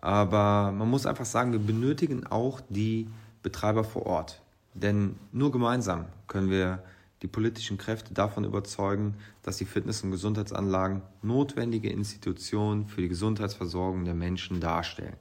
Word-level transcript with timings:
Aber 0.00 0.72
man 0.72 0.88
muss 0.88 1.06
einfach 1.06 1.24
sagen, 1.24 1.52
wir 1.52 1.58
benötigen 1.58 2.26
auch 2.26 2.60
die 2.68 3.08
Betreiber 3.42 3.84
vor 3.84 4.06
Ort. 4.06 4.42
Denn 4.74 5.16
nur 5.32 5.50
gemeinsam 5.50 6.06
können 6.26 6.50
wir 6.50 6.82
die 7.22 7.26
politischen 7.26 7.78
Kräfte 7.78 8.14
davon 8.14 8.44
überzeugen, 8.44 9.16
dass 9.42 9.56
die 9.56 9.64
Fitness- 9.64 10.04
und 10.04 10.12
Gesundheitsanlagen 10.12 11.02
notwendige 11.22 11.90
Institutionen 11.90 12.86
für 12.86 13.00
die 13.00 13.08
Gesundheitsversorgung 13.08 14.04
der 14.04 14.14
Menschen 14.14 14.60
darstellen. 14.60 15.16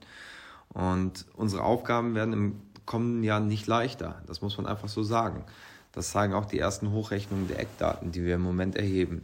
Und 0.69 1.25
unsere 1.33 1.63
Aufgaben 1.63 2.13
werden 2.13 2.33
im 2.33 2.61
kommenden 2.85 3.23
Jahr 3.23 3.39
nicht 3.39 3.65
leichter. 3.67 4.21
Das 4.27 4.41
muss 4.41 4.57
man 4.57 4.67
einfach 4.67 4.89
so 4.89 5.01
sagen. 5.01 5.43
Das 5.91 6.11
zeigen 6.11 6.33
auch 6.33 6.45
die 6.45 6.59
ersten 6.59 6.91
Hochrechnungen 6.91 7.47
der 7.47 7.59
Eckdaten, 7.59 8.11
die 8.11 8.23
wir 8.23 8.35
im 8.35 8.41
Moment 8.41 8.75
erheben. 8.75 9.23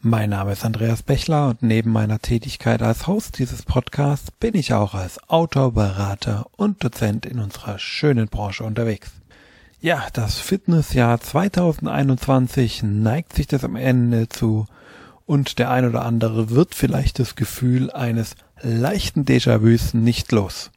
Mein 0.00 0.30
Name 0.30 0.52
ist 0.52 0.64
Andreas 0.64 1.02
Bechler 1.02 1.48
und 1.48 1.64
neben 1.64 1.90
meiner 1.90 2.20
Tätigkeit 2.20 2.82
als 2.82 3.08
Host 3.08 3.40
dieses 3.40 3.62
Podcasts 3.64 4.30
bin 4.30 4.54
ich 4.54 4.72
auch 4.72 4.94
als 4.94 5.18
Autor, 5.28 5.72
Berater 5.72 6.46
und 6.56 6.84
Dozent 6.84 7.26
in 7.26 7.40
unserer 7.40 7.80
schönen 7.80 8.28
Branche 8.28 8.62
unterwegs. 8.62 9.10
Ja, 9.80 10.06
das 10.12 10.38
Fitnessjahr 10.38 11.20
2021 11.20 12.84
neigt 12.84 13.32
sich 13.32 13.48
das 13.48 13.64
am 13.64 13.74
Ende 13.74 14.28
zu 14.28 14.66
und 15.26 15.58
der 15.58 15.72
ein 15.72 15.84
oder 15.84 16.04
andere 16.04 16.50
wird 16.50 16.76
vielleicht 16.76 17.18
das 17.18 17.34
Gefühl 17.34 17.90
eines 17.90 18.36
leichten 18.62 19.24
Déjà-vus 19.24 19.94
nicht 19.94 20.30
los. 20.30 20.70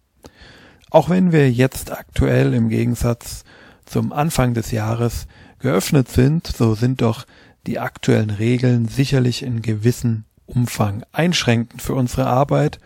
Auch 0.89 1.11
wenn 1.11 1.31
wir 1.31 1.52
jetzt 1.52 1.91
aktuell 1.91 2.56
im 2.56 2.69
Gegensatz 2.69 3.44
zum 3.85 4.13
Anfang 4.13 4.56
des 4.56 4.72
Jahres 4.72 5.28
geöffnet 5.59 6.09
sind, 6.09 6.47
so 6.47 6.73
sind 6.73 7.03
doch 7.03 7.28
die 7.67 7.79
aktuellen 7.79 8.29
Regeln 8.29 8.87
sicherlich 8.87 9.43
in 9.43 9.61
gewissem 9.61 10.23
Umfang 10.45 11.03
einschränkend 11.11 11.81
für 11.81 11.93
unsere 11.93 12.27
Arbeit 12.27 12.79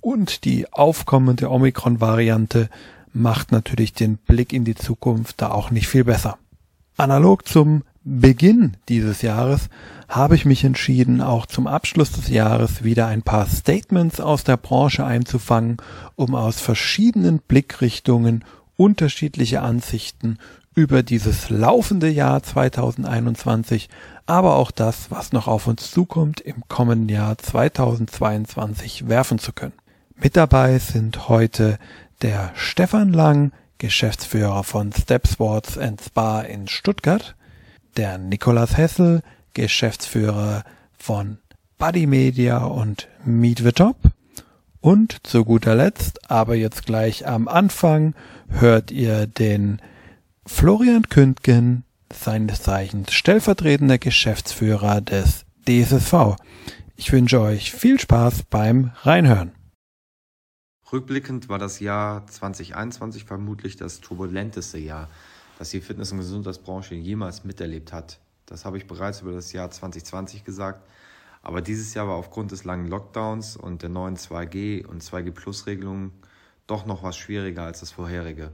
und 0.00 0.44
die 0.44 0.72
aufkommende 0.72 1.50
Omikron-Variante 1.50 2.68
macht 3.12 3.52
natürlich 3.52 3.92
den 3.92 4.16
Blick 4.16 4.52
in 4.52 4.64
die 4.64 4.74
Zukunft 4.74 5.40
da 5.40 5.50
auch 5.50 5.70
nicht 5.70 5.88
viel 5.88 6.04
besser. 6.04 6.38
Analog 6.96 7.46
zum 7.46 7.82
Beginn 8.04 8.76
dieses 8.88 9.22
Jahres 9.22 9.68
habe 10.08 10.34
ich 10.34 10.44
mich 10.44 10.64
entschieden, 10.64 11.20
auch 11.20 11.44
zum 11.44 11.66
Abschluss 11.66 12.12
des 12.12 12.28
Jahres 12.28 12.82
wieder 12.82 13.06
ein 13.06 13.22
paar 13.22 13.46
Statements 13.46 14.20
aus 14.20 14.44
der 14.44 14.56
Branche 14.56 15.04
einzufangen, 15.04 15.76
um 16.16 16.34
aus 16.34 16.60
verschiedenen 16.60 17.40
Blickrichtungen 17.40 18.44
unterschiedliche 18.76 19.60
Ansichten 19.60 20.38
über 20.78 21.02
dieses 21.02 21.50
laufende 21.50 22.08
Jahr 22.08 22.40
2021 22.40 23.88
aber 24.26 24.54
auch 24.54 24.70
das, 24.70 25.10
was 25.10 25.32
noch 25.32 25.48
auf 25.48 25.66
uns 25.66 25.90
zukommt, 25.90 26.40
im 26.40 26.62
kommenden 26.68 27.08
Jahr 27.08 27.36
2022 27.36 29.08
werfen 29.08 29.40
zu 29.40 29.52
können. 29.52 29.72
Mit 30.14 30.36
dabei 30.36 30.78
sind 30.78 31.28
heute 31.28 31.80
der 32.22 32.52
Stefan 32.54 33.12
Lang, 33.12 33.50
Geschäftsführer 33.78 34.62
von 34.62 34.92
Step 34.92 35.26
Sports 35.26 35.76
and 35.76 36.00
Spa 36.00 36.42
in 36.42 36.68
Stuttgart, 36.68 37.34
der 37.96 38.16
Nikolas 38.18 38.76
Hessel, 38.76 39.22
Geschäftsführer 39.54 40.62
von 40.96 41.38
Buddy 41.78 42.06
Media 42.06 42.58
und 42.58 43.08
Meet 43.24 43.58
the 43.64 43.72
Top 43.72 43.96
und 44.80 45.26
zu 45.26 45.44
guter 45.44 45.74
Letzt, 45.74 46.30
aber 46.30 46.54
jetzt 46.54 46.86
gleich 46.86 47.26
am 47.26 47.48
Anfang, 47.48 48.14
hört 48.48 48.92
ihr 48.92 49.26
den 49.26 49.80
Florian 50.48 51.02
Kündgen, 51.02 51.84
seines 52.12 52.62
Zeichens 52.62 53.12
stellvertretender 53.12 53.98
Geschäftsführer 53.98 55.02
des 55.02 55.44
DSSV. 55.68 56.36
Ich 56.96 57.12
wünsche 57.12 57.40
euch 57.40 57.70
viel 57.70 58.00
Spaß 58.00 58.44
beim 58.44 58.90
Reinhören. 59.02 59.52
Rückblickend 60.90 61.48
war 61.48 61.58
das 61.58 61.78
Jahr 61.78 62.26
2021 62.26 63.24
vermutlich 63.24 63.76
das 63.76 64.00
turbulenteste 64.00 64.78
Jahr, 64.78 65.08
das 65.58 65.70
die 65.70 65.80
Fitness- 65.80 66.10
und 66.10 66.18
Gesundheitsbranche 66.18 66.94
jemals 66.94 67.44
miterlebt 67.44 67.92
hat. 67.92 68.18
Das 68.46 68.64
habe 68.64 68.78
ich 68.78 68.86
bereits 68.86 69.20
über 69.20 69.32
das 69.32 69.52
Jahr 69.52 69.70
2020 69.70 70.44
gesagt. 70.44 70.82
Aber 71.42 71.60
dieses 71.60 71.94
Jahr 71.94 72.08
war 72.08 72.16
aufgrund 72.16 72.50
des 72.50 72.64
langen 72.64 72.88
Lockdowns 72.88 73.56
und 73.56 73.82
der 73.82 73.90
neuen 73.90 74.16
2G 74.16 74.86
und 74.86 75.04
2G-Plus-Regelungen 75.04 76.10
doch 76.66 76.84
noch 76.84 77.02
was 77.02 77.16
schwieriger 77.16 77.62
als 77.62 77.80
das 77.80 77.92
vorherige. 77.92 78.50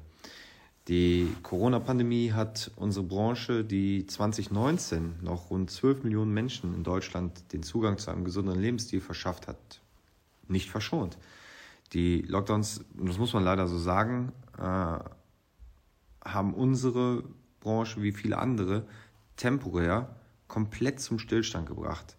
Die 0.88 1.34
Corona-Pandemie 1.42 2.32
hat 2.32 2.70
unsere 2.76 3.06
Branche, 3.06 3.64
die 3.64 4.06
2019 4.06 5.14
noch 5.22 5.48
rund 5.48 5.70
12 5.70 6.04
Millionen 6.04 6.34
Menschen 6.34 6.74
in 6.74 6.84
Deutschland 6.84 7.52
den 7.54 7.62
Zugang 7.62 7.96
zu 7.96 8.10
einem 8.10 8.24
gesunden 8.24 8.60
Lebensstil 8.60 9.00
verschafft 9.00 9.48
hat, 9.48 9.80
nicht 10.46 10.70
verschont. 10.70 11.16
Die 11.94 12.20
Lockdowns, 12.22 12.84
das 12.94 13.16
muss 13.16 13.32
man 13.32 13.44
leider 13.44 13.66
so 13.66 13.78
sagen, 13.78 14.32
äh, 14.58 14.98
haben 16.22 16.52
unsere 16.54 17.24
Branche 17.60 18.02
wie 18.02 18.12
viele 18.12 18.36
andere 18.36 18.86
temporär 19.36 20.14
komplett 20.48 21.00
zum 21.00 21.18
Stillstand 21.18 21.66
gebracht. 21.66 22.16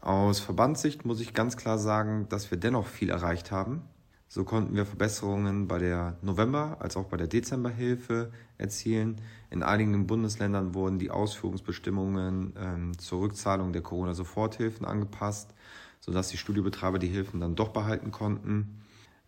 Aus 0.00 0.38
Verbandssicht 0.38 1.04
muss 1.04 1.20
ich 1.20 1.34
ganz 1.34 1.56
klar 1.56 1.78
sagen, 1.78 2.28
dass 2.28 2.52
wir 2.52 2.58
dennoch 2.58 2.86
viel 2.86 3.10
erreicht 3.10 3.50
haben 3.50 3.82
so 4.28 4.44
konnten 4.44 4.74
wir 4.74 4.86
Verbesserungen 4.86 5.68
bei 5.68 5.78
der 5.78 6.16
November- 6.22 6.78
als 6.80 6.96
auch 6.96 7.04
bei 7.04 7.16
der 7.16 7.26
Dezemberhilfe 7.26 8.32
erzielen. 8.58 9.20
In 9.50 9.62
einigen 9.62 10.06
Bundesländern 10.06 10.74
wurden 10.74 10.98
die 10.98 11.10
Ausführungsbestimmungen 11.10 12.54
ähm, 12.58 12.98
zur 12.98 13.20
Rückzahlung 13.20 13.72
der 13.72 13.82
Corona-Soforthilfen 13.82 14.86
angepasst, 14.86 15.54
sodass 16.00 16.28
die 16.28 16.36
Studiobetreiber 16.36 16.98
die 16.98 17.08
Hilfen 17.08 17.40
dann 17.40 17.54
doch 17.54 17.68
behalten 17.68 18.10
konnten. 18.10 18.82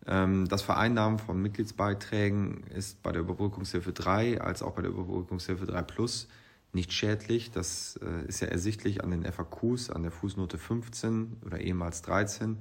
Ähm, 0.05 0.47
das 0.47 0.61
Vereinnahmen 0.61 1.19
von 1.19 1.41
Mitgliedsbeiträgen 1.41 2.63
ist 2.75 3.01
bei 3.03 3.11
der 3.11 3.21
Überbrückungshilfe 3.21 3.93
3 3.93 4.41
als 4.41 4.61
auch 4.61 4.73
bei 4.73 4.81
der 4.81 4.91
Überbrückungshilfe 4.91 5.65
3 5.65 5.81
Plus 5.83 6.27
nicht 6.73 6.93
schädlich. 6.93 7.51
Das 7.51 7.99
äh, 8.01 8.27
ist 8.27 8.41
ja 8.41 8.47
ersichtlich 8.47 9.03
an 9.03 9.11
den 9.11 9.23
FAQs, 9.23 9.89
an 9.89 10.03
der 10.03 10.11
Fußnote 10.11 10.57
15 10.57 11.37
oder 11.45 11.59
ehemals 11.59 12.01
13. 12.03 12.57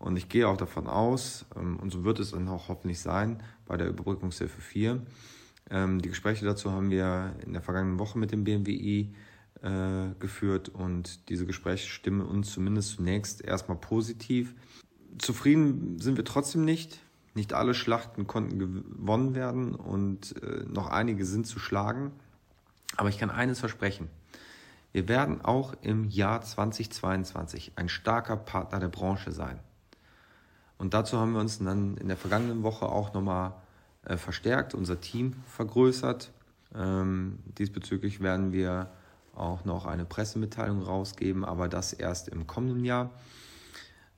Und 0.00 0.16
ich 0.16 0.30
gehe 0.30 0.48
auch 0.48 0.56
davon 0.56 0.86
aus, 0.86 1.44
ähm, 1.54 1.78
und 1.78 1.92
so 1.92 2.04
wird 2.04 2.18
es 2.18 2.32
dann 2.32 2.48
auch 2.48 2.68
hoffentlich 2.68 3.00
sein, 3.00 3.42
bei 3.66 3.76
der 3.76 3.86
Überbrückungshilfe 3.88 4.60
4. 4.60 5.02
Ähm, 5.70 6.00
die 6.00 6.08
Gespräche 6.08 6.44
dazu 6.44 6.72
haben 6.72 6.90
wir 6.90 7.36
in 7.44 7.52
der 7.52 7.62
vergangenen 7.62 7.98
Woche 7.98 8.18
mit 8.18 8.32
dem 8.32 8.42
BMWI 8.42 9.14
äh, 9.62 10.08
geführt 10.18 10.70
und 10.70 11.28
diese 11.28 11.44
Gespräche 11.44 11.86
stimmen 11.86 12.22
uns 12.22 12.50
zumindest 12.50 12.92
zunächst 12.96 13.44
erstmal 13.44 13.76
positiv. 13.76 14.54
Zufrieden 15.18 15.98
sind 15.98 16.16
wir 16.16 16.24
trotzdem 16.24 16.64
nicht. 16.64 16.98
Nicht 17.34 17.52
alle 17.52 17.74
Schlachten 17.74 18.26
konnten 18.26 18.58
gewonnen 18.58 19.34
werden 19.34 19.74
und 19.74 20.42
äh, 20.42 20.64
noch 20.66 20.88
einige 20.88 21.26
sind 21.26 21.46
zu 21.46 21.58
schlagen. 21.58 22.10
Aber 22.96 23.10
ich 23.10 23.18
kann 23.18 23.30
eines 23.30 23.60
versprechen. 23.60 24.08
Wir 24.92 25.08
werden 25.08 25.44
auch 25.44 25.74
im 25.82 26.08
Jahr 26.08 26.40
2022 26.40 27.72
ein 27.76 27.88
starker 27.88 28.36
Partner 28.36 28.80
der 28.80 28.88
Branche 28.88 29.30
sein. 29.30 29.60
Und 30.80 30.94
dazu 30.94 31.18
haben 31.18 31.34
wir 31.34 31.40
uns 31.40 31.58
dann 31.58 31.98
in 31.98 32.08
der 32.08 32.16
vergangenen 32.16 32.62
Woche 32.62 32.86
auch 32.86 33.12
nochmal 33.12 33.52
äh, 34.06 34.16
verstärkt, 34.16 34.72
unser 34.72 34.98
Team 34.98 35.34
vergrößert. 35.46 36.32
Ähm, 36.74 37.38
diesbezüglich 37.58 38.22
werden 38.22 38.52
wir 38.52 38.88
auch 39.34 39.66
noch 39.66 39.84
eine 39.84 40.06
Pressemitteilung 40.06 40.82
rausgeben, 40.82 41.44
aber 41.44 41.68
das 41.68 41.92
erst 41.92 42.28
im 42.28 42.46
kommenden 42.46 42.82
Jahr. 42.86 43.10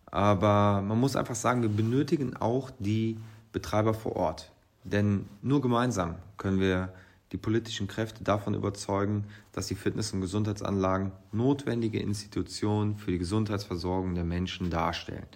Aber 0.06 0.82
man 0.82 1.00
muss 1.00 1.16
einfach 1.16 1.34
sagen, 1.34 1.62
wir 1.62 1.68
benötigen 1.68 2.36
auch 2.36 2.70
die 2.78 3.18
Betreiber 3.50 3.92
vor 3.92 4.14
Ort. 4.14 4.52
Denn 4.84 5.28
nur 5.42 5.62
gemeinsam 5.62 6.14
können 6.36 6.60
wir 6.60 6.92
die 7.32 7.38
politischen 7.38 7.88
Kräfte 7.88 8.22
davon 8.22 8.54
überzeugen, 8.54 9.24
dass 9.50 9.66
die 9.66 9.74
Fitness- 9.74 10.12
und 10.12 10.20
Gesundheitsanlagen 10.20 11.10
notwendige 11.32 11.98
Institutionen 11.98 12.98
für 12.98 13.10
die 13.10 13.18
Gesundheitsversorgung 13.18 14.14
der 14.14 14.24
Menschen 14.24 14.70
darstellen. 14.70 15.26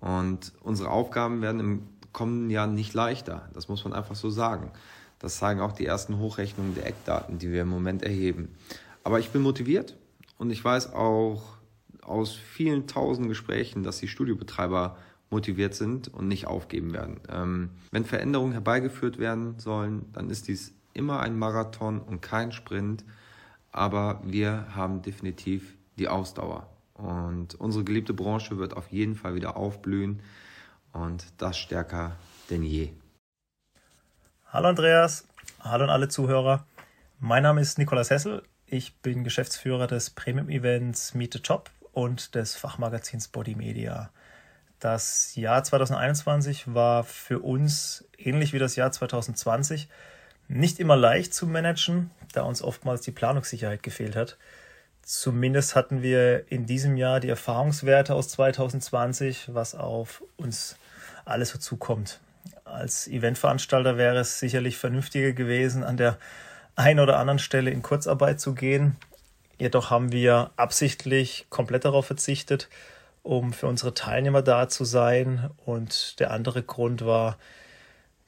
Und 0.00 0.52
unsere 0.62 0.90
Aufgaben 0.90 1.42
werden 1.42 1.60
im 1.60 1.82
kommenden 2.12 2.50
Jahr 2.50 2.66
nicht 2.66 2.94
leichter. 2.94 3.48
Das 3.52 3.68
muss 3.68 3.84
man 3.84 3.92
einfach 3.92 4.16
so 4.16 4.30
sagen. 4.30 4.70
Das 5.18 5.38
zeigen 5.38 5.60
auch 5.60 5.72
die 5.72 5.86
ersten 5.86 6.18
Hochrechnungen 6.18 6.74
der 6.74 6.86
Eckdaten, 6.86 7.38
die 7.38 7.50
wir 7.50 7.62
im 7.62 7.68
Moment 7.68 8.02
erheben. 8.02 8.54
Aber 9.02 9.18
ich 9.18 9.30
bin 9.30 9.42
motiviert 9.42 9.96
und 10.38 10.50
ich 10.50 10.64
weiß 10.64 10.92
auch 10.92 11.42
aus 12.02 12.34
vielen 12.34 12.86
tausend 12.86 13.28
Gesprächen, 13.28 13.82
dass 13.82 13.98
die 13.98 14.08
Studiobetreiber 14.08 14.96
motiviert 15.30 15.74
sind 15.74 16.08
und 16.08 16.28
nicht 16.28 16.46
aufgeben 16.46 16.92
werden. 16.92 17.20
Ähm, 17.28 17.70
wenn 17.90 18.04
Veränderungen 18.04 18.52
herbeigeführt 18.52 19.18
werden 19.18 19.58
sollen, 19.58 20.06
dann 20.12 20.30
ist 20.30 20.48
dies 20.48 20.72
immer 20.94 21.20
ein 21.20 21.38
Marathon 21.38 22.00
und 22.00 22.22
kein 22.22 22.52
Sprint, 22.52 23.04
aber 23.72 24.22
wir 24.24 24.74
haben 24.74 25.02
definitiv 25.02 25.76
die 25.98 26.08
Ausdauer. 26.08 26.68
Und 26.98 27.54
unsere 27.54 27.84
geliebte 27.84 28.12
Branche 28.12 28.58
wird 28.58 28.76
auf 28.76 28.88
jeden 28.88 29.14
Fall 29.14 29.36
wieder 29.36 29.56
aufblühen 29.56 30.20
und 30.92 31.24
das 31.38 31.56
stärker 31.56 32.16
denn 32.50 32.64
je. 32.64 32.90
Hallo 34.48 34.68
Andreas, 34.68 35.26
hallo 35.60 35.84
an 35.84 35.90
alle 35.90 36.08
Zuhörer. 36.08 36.66
Mein 37.20 37.44
Name 37.44 37.60
ist 37.60 37.78
Nikolas 37.78 38.10
Hessel. 38.10 38.42
Ich 38.66 38.96
bin 38.96 39.22
Geschäftsführer 39.22 39.86
des 39.86 40.10
Premium-Events 40.10 41.14
Meet 41.14 41.34
the 41.34 41.40
Top 41.40 41.70
und 41.92 42.34
des 42.34 42.56
Fachmagazins 42.56 43.28
Body 43.28 43.54
Media. 43.54 44.10
Das 44.80 45.36
Jahr 45.36 45.62
2021 45.62 46.74
war 46.74 47.04
für 47.04 47.38
uns 47.38 48.08
ähnlich 48.16 48.52
wie 48.52 48.58
das 48.58 48.74
Jahr 48.74 48.90
2020 48.90 49.88
nicht 50.48 50.80
immer 50.80 50.96
leicht 50.96 51.32
zu 51.32 51.46
managen, 51.46 52.10
da 52.32 52.42
uns 52.42 52.60
oftmals 52.60 53.02
die 53.02 53.12
Planungssicherheit 53.12 53.82
gefehlt 53.82 54.16
hat. 54.16 54.36
Zumindest 55.08 55.74
hatten 55.74 56.02
wir 56.02 56.52
in 56.52 56.66
diesem 56.66 56.98
Jahr 56.98 57.18
die 57.18 57.30
Erfahrungswerte 57.30 58.14
aus 58.14 58.28
2020, 58.28 59.54
was 59.54 59.74
auf 59.74 60.22
uns 60.36 60.76
alles 61.24 61.48
so 61.48 61.58
zukommt. 61.58 62.20
Als 62.66 63.08
Eventveranstalter 63.08 63.96
wäre 63.96 64.18
es 64.18 64.38
sicherlich 64.38 64.76
vernünftiger 64.76 65.32
gewesen, 65.32 65.82
an 65.82 65.96
der 65.96 66.18
einen 66.76 67.00
oder 67.00 67.18
anderen 67.18 67.38
Stelle 67.38 67.70
in 67.70 67.80
Kurzarbeit 67.80 68.38
zu 68.38 68.54
gehen. 68.54 68.96
Jedoch 69.58 69.88
haben 69.88 70.12
wir 70.12 70.50
absichtlich 70.56 71.46
komplett 71.48 71.86
darauf 71.86 72.04
verzichtet, 72.04 72.68
um 73.22 73.54
für 73.54 73.66
unsere 73.66 73.94
Teilnehmer 73.94 74.42
da 74.42 74.68
zu 74.68 74.84
sein. 74.84 75.48
Und 75.64 76.20
der 76.20 76.32
andere 76.32 76.62
Grund 76.62 77.06
war, 77.06 77.38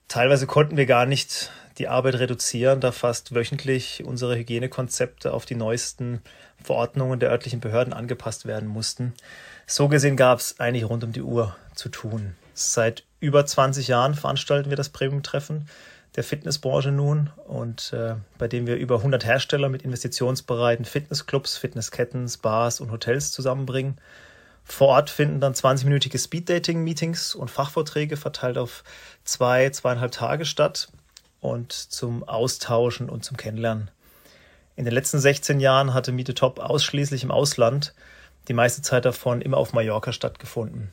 teilweise 0.08 0.46
konnten 0.46 0.78
wir 0.78 0.86
gar 0.86 1.04
nicht 1.04 1.50
die 1.76 1.88
Arbeit 1.88 2.14
reduzieren, 2.16 2.80
da 2.80 2.90
fast 2.90 3.34
wöchentlich 3.34 4.02
unsere 4.04 4.36
Hygienekonzepte 4.36 5.34
auf 5.34 5.44
die 5.44 5.56
neuesten 5.56 6.22
Verordnungen 6.62 7.20
der 7.20 7.30
örtlichen 7.30 7.60
Behörden 7.60 7.92
angepasst 7.92 8.46
werden 8.46 8.68
mussten. 8.68 9.14
So 9.66 9.88
gesehen 9.88 10.16
gab 10.16 10.38
es 10.40 10.58
eigentlich 10.60 10.88
rund 10.88 11.04
um 11.04 11.12
die 11.12 11.22
Uhr 11.22 11.56
zu 11.74 11.88
tun. 11.88 12.34
Seit 12.54 13.04
über 13.20 13.46
20 13.46 13.88
Jahren 13.88 14.14
veranstalten 14.14 14.70
wir 14.70 14.76
das 14.76 14.88
Premium-Treffen 14.88 15.68
der 16.16 16.24
Fitnessbranche 16.24 16.90
nun 16.90 17.30
und 17.46 17.92
äh, 17.92 18.16
bei 18.36 18.48
dem 18.48 18.66
wir 18.66 18.76
über 18.76 18.96
100 18.96 19.24
Hersteller 19.24 19.68
mit 19.68 19.82
investitionsbereiten 19.82 20.84
Fitnessclubs, 20.84 21.56
Fitnessketten, 21.56 22.28
Spas 22.28 22.80
und 22.80 22.90
Hotels 22.90 23.30
zusammenbringen. 23.30 23.98
Vor 24.64 24.88
Ort 24.88 25.10
finden 25.10 25.40
dann 25.40 25.54
20-minütige 25.54 26.18
Speed-Dating-Meetings 26.18 27.34
und 27.34 27.50
Fachvorträge 27.50 28.16
verteilt 28.16 28.58
auf 28.58 28.84
zwei, 29.24 29.70
zweieinhalb 29.70 30.12
Tage 30.12 30.44
statt 30.44 30.88
und 31.40 31.72
zum 31.72 32.24
Austauschen 32.28 33.08
und 33.08 33.24
zum 33.24 33.36
Kennenlernen. 33.36 33.90
In 34.76 34.84
den 34.84 34.94
letzten 34.94 35.18
16 35.18 35.60
Jahren 35.60 35.94
hatte 35.94 36.12
Miete 36.12 36.34
Top 36.34 36.58
ausschließlich 36.58 37.24
im 37.24 37.30
Ausland, 37.30 37.94
die 38.48 38.54
meiste 38.54 38.82
Zeit 38.82 39.04
davon 39.04 39.42
immer 39.42 39.58
auf 39.58 39.72
Mallorca 39.72 40.12
stattgefunden. 40.12 40.90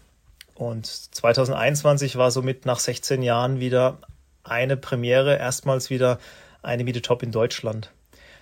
Und 0.56 0.86
2021 0.88 2.18
war 2.18 2.32
somit 2.32 2.66
nach 2.66 2.80
16 2.80 3.22
Jahren 3.22 3.60
wieder 3.60 4.00
eine 4.44 4.78
Premiere, 4.78 5.38
erstmals 5.38 5.90
wieder 5.90 6.20
eine 6.64 6.84
Miete 6.84 7.02
Top 7.02 7.22
in 7.22 7.32
Deutschland. 7.32 7.92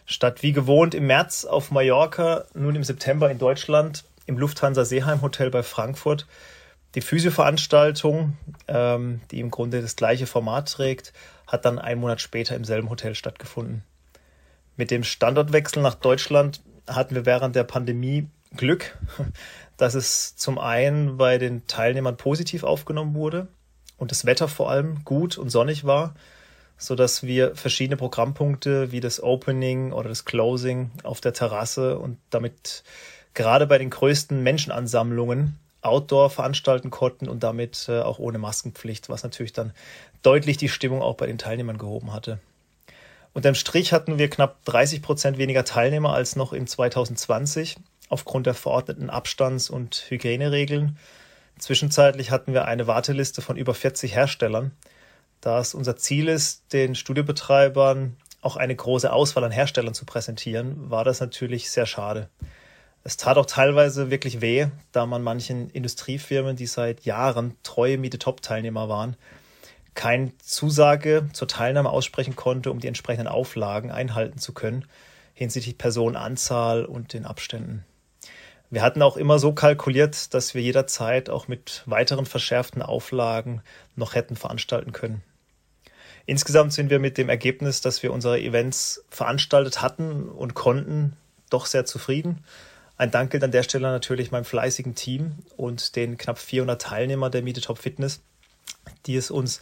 Statt 0.05 0.43
wie 0.43 0.53
gewohnt 0.53 0.93
im 0.93 1.07
März 1.07 1.45
auf 1.45 1.71
Mallorca, 1.71 2.45
nun 2.53 2.75
im 2.75 2.83
September 2.83 3.29
in 3.29 3.39
Deutschland, 3.39 4.05
im 4.25 4.37
Lufthansa 4.37 4.85
Seeheim 4.85 5.21
Hotel 5.21 5.49
bei 5.49 5.63
Frankfurt. 5.63 6.25
Die 6.95 7.01
Physioveranstaltung, 7.01 8.37
ähm, 8.67 9.21
die 9.31 9.39
im 9.39 9.51
Grunde 9.51 9.81
das 9.81 9.95
gleiche 9.95 10.27
Format 10.27 10.71
trägt, 10.71 11.11
hat 11.47 11.65
dann 11.65 11.79
einen 11.79 12.01
Monat 12.01 12.21
später 12.21 12.55
im 12.55 12.63
selben 12.63 12.89
Hotel 12.89 13.15
stattgefunden. 13.15 13.83
Mit 14.77 14.91
dem 14.91 15.03
Standortwechsel 15.03 15.81
nach 15.81 15.95
Deutschland 15.95 16.61
hatten 16.87 17.15
wir 17.15 17.25
während 17.25 17.55
der 17.55 17.63
Pandemie 17.63 18.27
Glück, 18.55 18.97
dass 19.77 19.95
es 19.95 20.35
zum 20.35 20.57
einen 20.59 21.17
bei 21.17 21.37
den 21.37 21.67
Teilnehmern 21.67 22.17
positiv 22.17 22.63
aufgenommen 22.63 23.15
wurde 23.15 23.47
und 23.97 24.11
das 24.11 24.25
Wetter 24.25 24.47
vor 24.47 24.69
allem 24.69 25.03
gut 25.03 25.37
und 25.37 25.49
sonnig 25.49 25.85
war, 25.85 26.15
so 26.77 26.95
dass 26.95 27.23
wir 27.23 27.55
verschiedene 27.55 27.97
Programmpunkte 27.97 28.91
wie 28.91 28.99
das 28.99 29.21
Opening 29.21 29.91
oder 29.93 30.09
das 30.09 30.25
Closing 30.25 30.91
auf 31.03 31.21
der 31.21 31.33
Terrasse 31.33 31.97
und 31.97 32.17
damit 32.29 32.83
gerade 33.33 33.67
bei 33.67 33.77
den 33.77 33.89
größten 33.89 34.41
Menschenansammlungen 34.43 35.59
Outdoor 35.81 36.29
veranstalten 36.31 36.89
konnten 36.89 37.29
und 37.29 37.43
damit 37.43 37.85
äh, 37.89 38.01
auch 38.01 38.17
ohne 38.17 38.39
Maskenpflicht, 38.39 39.07
was 39.07 39.23
natürlich 39.23 39.53
dann 39.53 39.71
deutlich 40.23 40.57
die 40.57 40.69
Stimmung 40.69 41.01
auch 41.01 41.15
bei 41.15 41.27
den 41.27 41.37
Teilnehmern 41.37 41.77
gehoben 41.77 42.11
hatte. 42.11 42.39
Unterm 43.35 43.53
Strich 43.53 43.93
hatten 43.93 44.17
wir 44.17 44.31
knapp 44.31 44.65
30 44.65 45.03
Prozent 45.03 45.37
weniger 45.37 45.63
Teilnehmer 45.63 46.13
als 46.13 46.35
noch 46.35 46.53
in 46.53 46.65
2020 46.65 47.75
aufgrund 48.09 48.47
der 48.47 48.55
verordneten 48.55 49.11
Abstands- 49.11 49.69
und 49.69 50.05
Hygieneregeln 50.09 50.97
Zwischenzeitlich 51.57 52.31
hatten 52.31 52.53
wir 52.53 52.65
eine 52.65 52.87
Warteliste 52.87 53.41
von 53.41 53.55
über 53.55 53.73
40 53.73 54.13
Herstellern. 54.15 54.71
Da 55.39 55.59
es 55.59 55.73
unser 55.73 55.95
Ziel 55.95 56.27
ist, 56.27 56.73
den 56.73 56.95
Studiobetreibern 56.95 58.17
auch 58.41 58.57
eine 58.57 58.75
große 58.75 59.11
Auswahl 59.11 59.43
an 59.43 59.51
Herstellern 59.51 59.93
zu 59.93 60.05
präsentieren, 60.05 60.89
war 60.89 61.03
das 61.03 61.21
natürlich 61.21 61.71
sehr 61.71 61.85
schade. 61.85 62.29
Es 63.03 63.17
tat 63.17 63.37
auch 63.37 63.45
teilweise 63.45 64.11
wirklich 64.11 64.41
weh, 64.41 64.67
da 64.91 65.05
man 65.05 65.23
manchen 65.23 65.69
Industriefirmen, 65.69 66.55
die 66.55 66.65
seit 66.65 67.05
Jahren 67.05 67.55
treue 67.63 67.97
Miete-Top-Teilnehmer 67.97 68.89
waren, 68.89 69.15
keine 69.95 70.37
Zusage 70.37 71.29
zur 71.33 71.47
Teilnahme 71.47 71.89
aussprechen 71.89 72.35
konnte, 72.35 72.69
um 72.69 72.79
die 72.79 72.87
entsprechenden 72.87 73.27
Auflagen 73.27 73.91
einhalten 73.91 74.37
zu 74.37 74.53
können 74.53 74.85
hinsichtlich 75.35 75.77
Personenanzahl 75.77 76.85
und 76.85 77.13
den 77.13 77.25
Abständen. 77.25 77.85
Wir 78.71 78.81
hatten 78.81 79.03
auch 79.03 79.15
immer 79.15 79.37
so 79.37 79.53
kalkuliert, 79.53 80.33
dass 80.33 80.55
wir 80.55 80.61
jederzeit 80.61 81.29
auch 81.29 81.47
mit 81.47 81.83
weiteren 81.85 82.25
verschärften 82.25 82.81
Auflagen 82.81 83.61
noch 83.95 84.15
hätten 84.15 84.35
veranstalten 84.35 84.91
können. 84.91 85.21
Insgesamt 86.25 86.73
sind 86.73 86.89
wir 86.89 86.99
mit 86.99 87.19
dem 87.19 87.29
Ergebnis, 87.29 87.81
dass 87.81 88.01
wir 88.01 88.11
unsere 88.11 88.39
Events 88.39 89.03
veranstaltet 89.09 89.81
hatten 89.83 90.27
und 90.27 90.55
konnten, 90.55 91.15
doch 91.51 91.67
sehr 91.67 91.85
zufrieden. 91.85 92.43
Ein 92.97 93.11
Dank 93.11 93.29
gilt 93.29 93.43
an 93.43 93.51
der 93.51 93.61
Stelle 93.61 93.91
natürlich 93.91 94.31
meinem 94.31 94.45
fleißigen 94.45 94.95
Team 94.95 95.35
und 95.57 95.95
den 95.95 96.17
knapp 96.17 96.39
400 96.39 96.81
Teilnehmern 96.81 97.31
der 97.31 97.43
Miete 97.43 97.61
Top 97.61 97.77
Fitness, 97.77 98.21
die 99.05 99.15
es 99.15 99.29
uns 99.29 99.61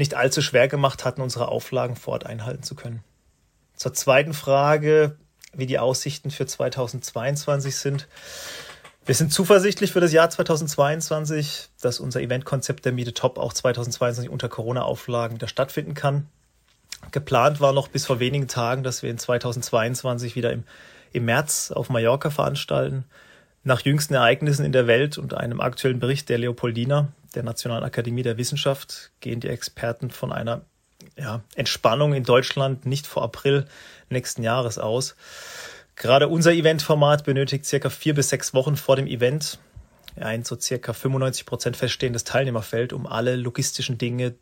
nicht 0.00 0.14
allzu 0.14 0.42
schwer 0.42 0.66
gemacht 0.66 1.04
hatten, 1.04 1.20
unsere 1.20 1.48
Auflagen 1.48 1.94
vor 1.94 2.14
Ort 2.14 2.26
einhalten 2.26 2.64
zu 2.64 2.74
können. 2.74 3.04
Zur 3.76 3.94
zweiten 3.94 4.32
Frage, 4.32 5.16
wie 5.52 5.66
die 5.66 5.78
Aussichten 5.78 6.30
für 6.30 6.46
2022 6.46 7.76
sind. 7.76 8.08
Wir 9.04 9.14
sind 9.14 9.32
zuversichtlich 9.32 9.92
für 9.92 10.00
das 10.00 10.12
Jahr 10.12 10.30
2022, 10.30 11.68
dass 11.80 12.00
unser 12.00 12.20
Eventkonzept 12.20 12.84
der 12.84 12.92
Miete 12.92 13.14
Top 13.14 13.38
auch 13.38 13.52
2022 13.52 14.30
unter 14.30 14.48
Corona-Auflagen 14.48 15.36
wieder 15.36 15.48
stattfinden 15.48 15.94
kann. 15.94 16.28
Geplant 17.10 17.60
war 17.60 17.72
noch 17.72 17.88
bis 17.88 18.06
vor 18.06 18.20
wenigen 18.20 18.48
Tagen, 18.48 18.82
dass 18.82 19.02
wir 19.02 19.10
in 19.10 19.18
2022 19.18 20.36
wieder 20.36 20.52
im, 20.52 20.64
im 21.12 21.24
März 21.24 21.72
auf 21.72 21.90
Mallorca 21.90 22.30
veranstalten. 22.30 23.04
Nach 23.64 23.80
jüngsten 23.80 24.14
Ereignissen 24.14 24.64
in 24.64 24.72
der 24.72 24.86
Welt 24.86 25.18
und 25.18 25.34
einem 25.34 25.60
aktuellen 25.60 25.98
Bericht 25.98 26.28
der 26.28 26.38
Leopoldina, 26.38 27.08
der 27.34 27.42
Nationalen 27.42 27.84
Akademie 27.84 28.22
der 28.22 28.38
Wissenschaft, 28.38 29.12
gehen 29.20 29.40
die 29.40 29.48
Experten 29.48 30.10
von 30.10 30.32
einer 30.32 30.62
ja, 31.16 31.42
Entspannung 31.54 32.14
in 32.14 32.24
Deutschland 32.24 32.86
nicht 32.86 33.06
vor 33.06 33.22
April 33.22 33.66
nächsten 34.08 34.42
Jahres 34.42 34.78
aus. 34.78 35.16
Gerade 35.96 36.28
unser 36.28 36.52
Eventformat 36.52 37.24
benötigt 37.24 37.66
circa 37.66 37.90
vier 37.90 38.14
bis 38.14 38.30
sechs 38.30 38.54
Wochen 38.54 38.76
vor 38.76 38.96
dem 38.96 39.06
Event 39.06 39.58
ein 40.16 40.44
so 40.44 40.58
circa 40.58 40.92
95 40.92 41.46
Prozent 41.46 41.76
feststehendes 41.76 42.24
Teilnehmerfeld, 42.24 42.92
um 42.92 43.06
alle 43.06 43.36
logistischen 43.36 43.98
Dinge 43.98 44.34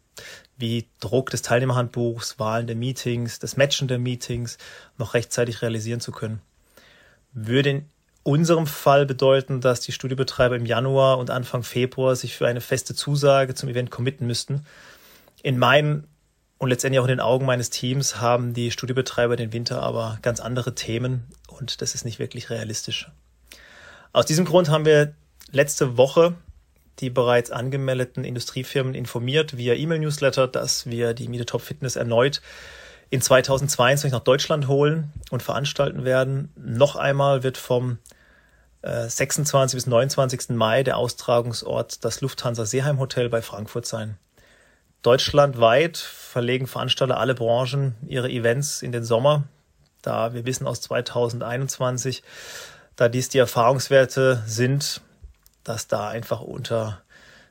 wie 0.57 0.88
Druck 1.00 1.30
des 1.30 1.42
Teilnehmerhandbuchs, 1.42 2.38
Wahlen 2.38 2.66
der 2.66 2.76
Meetings, 2.76 3.38
das 3.38 3.57
Matchen 3.57 3.88
der 3.88 3.99
Meetings 3.99 4.59
noch 4.97 5.14
rechtzeitig 5.14 5.62
realisieren 5.62 6.00
zu 6.00 6.12
können. 6.12 6.40
Würde 7.33 7.85
unserem 8.28 8.66
Fall 8.66 9.06
bedeuten, 9.06 9.62
dass 9.62 9.80
die 9.80 9.92
Studiobetreiber 9.92 10.54
im 10.54 10.66
Januar 10.66 11.16
und 11.16 11.30
Anfang 11.30 11.62
Februar 11.62 12.14
sich 12.14 12.37
für 12.37 12.47
eine 12.47 12.61
feste 12.61 12.94
Zusage 12.94 13.54
zum 13.54 13.70
Event 13.70 13.90
committen 13.90 14.26
müssten. 14.26 14.66
In 15.42 15.58
meinen 15.58 16.06
und 16.58 16.68
letztendlich 16.68 17.00
auch 17.00 17.04
in 17.04 17.11
den 17.11 17.20
Augen 17.20 17.47
meines 17.47 17.70
Teams 17.70 18.20
haben 18.20 18.52
die 18.52 18.70
Studiobetreiber 18.70 19.37
den 19.37 19.54
Winter 19.54 19.82
aber 19.82 20.18
ganz 20.20 20.40
andere 20.40 20.75
Themen 20.75 21.25
und 21.47 21.80
das 21.80 21.94
ist 21.94 22.04
nicht 22.04 22.18
wirklich 22.18 22.50
realistisch. 22.50 23.11
Aus 24.12 24.26
diesem 24.26 24.44
Grund 24.44 24.68
haben 24.68 24.85
wir 24.85 25.14
letzte 25.50 25.97
Woche 25.97 26.35
die 27.00 27.11
bereits 27.11 27.50
angemeldeten 27.50 28.25
Industriefirmen 28.25 28.92
informiert 28.92 29.56
via 29.56 29.75
E-Mail-Newsletter, 29.75 30.49
dass 30.49 30.87
wir 30.87 31.14
die 31.14 31.28
Miete 31.28 31.47
Top 31.47 31.62
Fitness 31.62 31.97
erneut 31.97 32.42
in 33.08 33.23
2022 33.23 34.12
nach 34.12 34.20
Deutschland 34.20 34.68
holen 34.68 35.12
und 35.30 35.42
veranstalten 35.42 36.04
werden. 36.04 36.52
Noch 36.56 36.97
einmal 36.97 37.42
wird 37.42 37.56
vom 37.56 37.99
26 38.82 39.75
äh, 39.75 39.76
bis 39.76 39.87
29. 39.87 40.50
Mai 40.50 40.82
der 40.82 40.97
Austragungsort 40.97 42.04
das 42.04 42.20
Lufthansa 42.20 42.64
Seeheim 42.64 42.99
Hotel 42.99 43.28
bei 43.28 43.42
Frankfurt 43.42 43.87
sein. 43.87 44.18
Deutschlandweit 45.02 45.97
verlegen 45.97 46.66
Veranstalter 46.66 47.18
alle 47.18 47.35
Branchen 47.35 47.94
ihre 48.06 48.28
Events 48.30 48.82
in 48.82 48.92
den 48.92 49.04
Sommer, 49.04 49.44
da 50.02 50.35
wir 50.35 50.44
wissen 50.44 50.66
aus 50.66 50.80
2021, 50.80 52.23
da 52.97 53.08
dies 53.08 53.28
die 53.28 53.38
Erfahrungswerte 53.38 54.42
sind, 54.47 55.00
dass 55.64 55.87
da 55.87 56.08
einfach 56.08 56.40
unter 56.40 57.02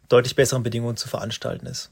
deutlich 0.10 0.36
besseren 0.36 0.64
Bedingungen 0.64 0.98
zu 0.98 1.08
veranstalten 1.08 1.68
ist. 1.68 1.92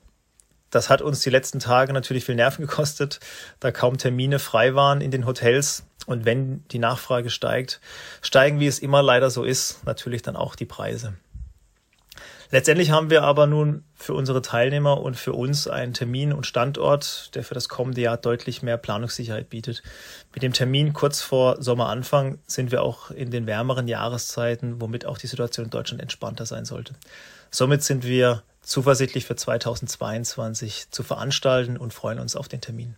Das 0.72 0.90
hat 0.90 1.02
uns 1.02 1.22
die 1.22 1.30
letzten 1.30 1.60
Tage 1.60 1.94
natürlich 1.94 2.26
viel 2.26 2.36
Nerven 2.36 2.66
gekostet, 2.66 3.20
da 3.60 3.72
kaum 3.72 3.98
Termine 3.98 4.40
frei 4.40 4.76
waren 4.76 5.00
in 5.00 5.12
den 5.12 5.26
Hotels. 5.26 5.84
Und 6.06 6.26
wenn 6.26 6.64
die 6.70 6.80
Nachfrage 6.80 7.30
steigt, 7.30 7.80
steigen, 8.22 8.60
wie 8.60 8.68
es 8.68 8.80
immer 8.80 9.02
leider 9.02 9.30
so 9.30 9.44
ist, 9.44 9.86
natürlich 9.86 10.22
dann 10.22 10.36
auch 10.36 10.56
die 10.56 10.66
Preise. 10.66 11.14
Letztendlich 12.52 12.92
haben 12.92 13.10
wir 13.10 13.24
aber 13.24 13.48
nun 13.48 13.84
für 13.96 14.14
unsere 14.14 14.42
Teilnehmer 14.42 15.02
und 15.02 15.16
für 15.16 15.34
uns 15.34 15.68
einen 15.68 15.94
Termin 15.94 16.32
und 16.32 16.46
Standort, 16.46 17.34
der 17.34 17.44
für 17.44 17.56
das 17.56 17.70
kommende 17.70 18.02
Jahr 18.02 18.18
deutlich 18.18 18.62
mehr 18.62 18.78
Planungssicherheit 18.78 19.50
bietet. 19.50 19.82
Mit 20.34 20.44
dem 20.44 20.54
Termin 20.54 20.94
kurz 20.94 21.22
vor 21.22 21.62
Sommeranfang 21.62 22.38
sind 22.46 22.72
wir 22.72 22.84
auch 22.84 23.10
in 23.10 23.32
den 23.32 23.48
wärmeren 23.48 23.88
Jahreszeiten, 23.88 24.80
womit 24.80 25.06
auch 25.06 25.18
die 25.18 25.28
Situation 25.28 25.66
in 25.66 25.72
Deutschland 25.72 26.02
entspannter 26.02 26.46
sein 26.46 26.66
sollte. 26.66 26.94
Somit 27.50 27.84
sind 27.84 28.04
wir 28.04 28.44
zuversichtlich 28.62 29.26
für 29.26 29.36
2022 29.36 30.92
zu 30.92 31.04
veranstalten 31.04 31.78
und 31.78 31.94
freuen 31.94 32.20
uns 32.20 32.36
auf 32.36 32.48
den 32.48 32.62
Termin. 32.62 32.96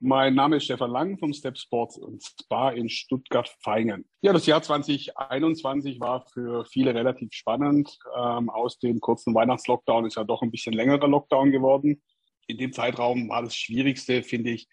Mein 0.00 0.36
Name 0.36 0.58
ist 0.58 0.64
Stefan 0.66 0.92
Lang 0.92 1.18
vom 1.18 1.32
Step 1.32 1.58
Sports 1.58 1.98
und 1.98 2.22
Spa 2.22 2.70
in 2.70 2.88
Stuttgart-Feingen. 2.88 4.08
Ja, 4.20 4.32
das 4.32 4.46
Jahr 4.46 4.62
2021 4.62 5.98
war 5.98 6.24
für 6.32 6.64
viele 6.66 6.94
relativ 6.94 7.32
spannend. 7.32 7.98
Ähm, 8.16 8.48
aus 8.48 8.78
dem 8.78 9.00
kurzen 9.00 9.34
Weihnachtslockdown 9.34 10.06
ist 10.06 10.14
ja 10.14 10.22
doch 10.22 10.42
ein 10.42 10.52
bisschen 10.52 10.72
längerer 10.72 11.08
Lockdown 11.08 11.50
geworden. 11.50 12.00
In 12.46 12.58
dem 12.58 12.72
Zeitraum 12.72 13.28
war 13.28 13.42
das 13.42 13.56
Schwierigste, 13.56 14.22
finde 14.22 14.50
ich, 14.50 14.68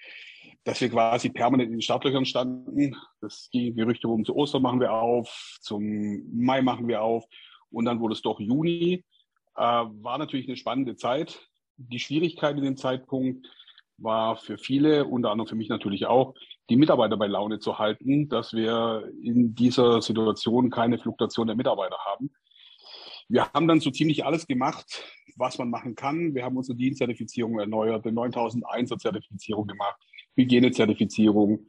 dass 0.64 0.80
wir 0.80 0.90
quasi 0.90 1.30
permanent 1.30 1.70
in 1.70 1.78
den 1.78 1.82
Startlöchern 1.82 2.26
standen. 2.26 2.96
Das 3.20 3.50
die 3.52 3.74
Gerüchte 3.74 4.08
um 4.08 4.26
zu 4.26 4.36
Ostern 4.36 4.62
machen 4.62 4.80
wir 4.80 4.94
auf, 4.94 5.58
zum 5.60 6.22
Mai 6.36 6.62
machen 6.62 6.88
wir 6.88 7.02
auf 7.02 7.26
und 7.72 7.86
dann 7.86 8.00
wurde 8.00 8.14
es 8.14 8.22
doch 8.22 8.40
Juni. 8.40 9.04
Äh, 9.56 9.62
war 9.62 10.20
natürlich 10.20 10.48
eine 10.48 10.58
spannende 10.58 10.96
Zeit. 10.96 11.50
Die 11.78 12.00
Schwierigkeit 12.00 12.58
in 12.58 12.64
dem 12.64 12.78
Zeitpunkt 12.78 13.48
war 13.98 14.36
für 14.36 14.58
viele, 14.58 15.06
unter 15.06 15.32
anderem 15.32 15.48
für 15.48 15.56
mich 15.56 15.70
natürlich 15.70 16.06
auch, 16.06 16.34
die 16.70 16.76
Mitarbeiter 16.76 17.18
bei 17.18 17.28
Laune 17.28 17.60
zu 17.60 17.80
halten, 17.80 18.28
dass 18.30 18.54
wir 18.54 19.10
in 19.22 19.56
dieser 19.56 20.02
Situation 20.02 20.70
keine 20.70 20.98
Fluktuation 20.98 21.48
der 21.48 21.56
Mitarbeiter 21.56 21.98
haben. 22.06 22.32
Wir 23.28 23.52
haben 23.54 23.68
dann 23.68 23.80
so 23.80 23.90
ziemlich 23.92 24.26
alles 24.26 24.46
gemacht, 24.48 25.04
was 25.36 25.58
man 25.58 25.70
machen 25.70 25.96
kann. 25.96 26.36
Wir 26.36 26.44
haben 26.44 26.58
unsere 26.58 26.78
Dienstzertifizierung 26.78 27.60
erneuert, 27.60 28.06
eine 28.06 28.16
9001er 28.16 28.98
Zertifizierung 28.98 29.68
gemacht, 29.68 30.00
Hygienezertifizierung, 30.36 31.68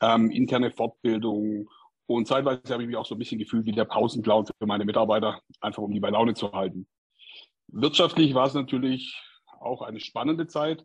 ähm, 0.00 0.30
interne 0.30 0.70
Fortbildung. 0.70 1.68
Und 2.06 2.26
zeitweise 2.26 2.72
habe 2.72 2.82
ich 2.82 2.88
mich 2.88 2.96
auch 2.96 3.06
so 3.06 3.14
ein 3.14 3.18
bisschen 3.18 3.38
gefühlt 3.38 3.66
wie 3.66 3.72
der 3.72 3.84
Pausenclown 3.84 4.46
für 4.46 4.66
meine 4.66 4.84
Mitarbeiter, 4.84 5.40
einfach 5.60 5.82
um 5.82 5.92
die 5.92 6.00
bei 6.00 6.10
Laune 6.10 6.34
zu 6.34 6.52
halten. 6.52 6.88
Wirtschaftlich 7.68 8.34
war 8.34 8.46
es 8.46 8.54
natürlich 8.54 9.14
auch 9.60 9.82
eine 9.82 10.00
spannende 10.00 10.46
Zeit 10.46 10.84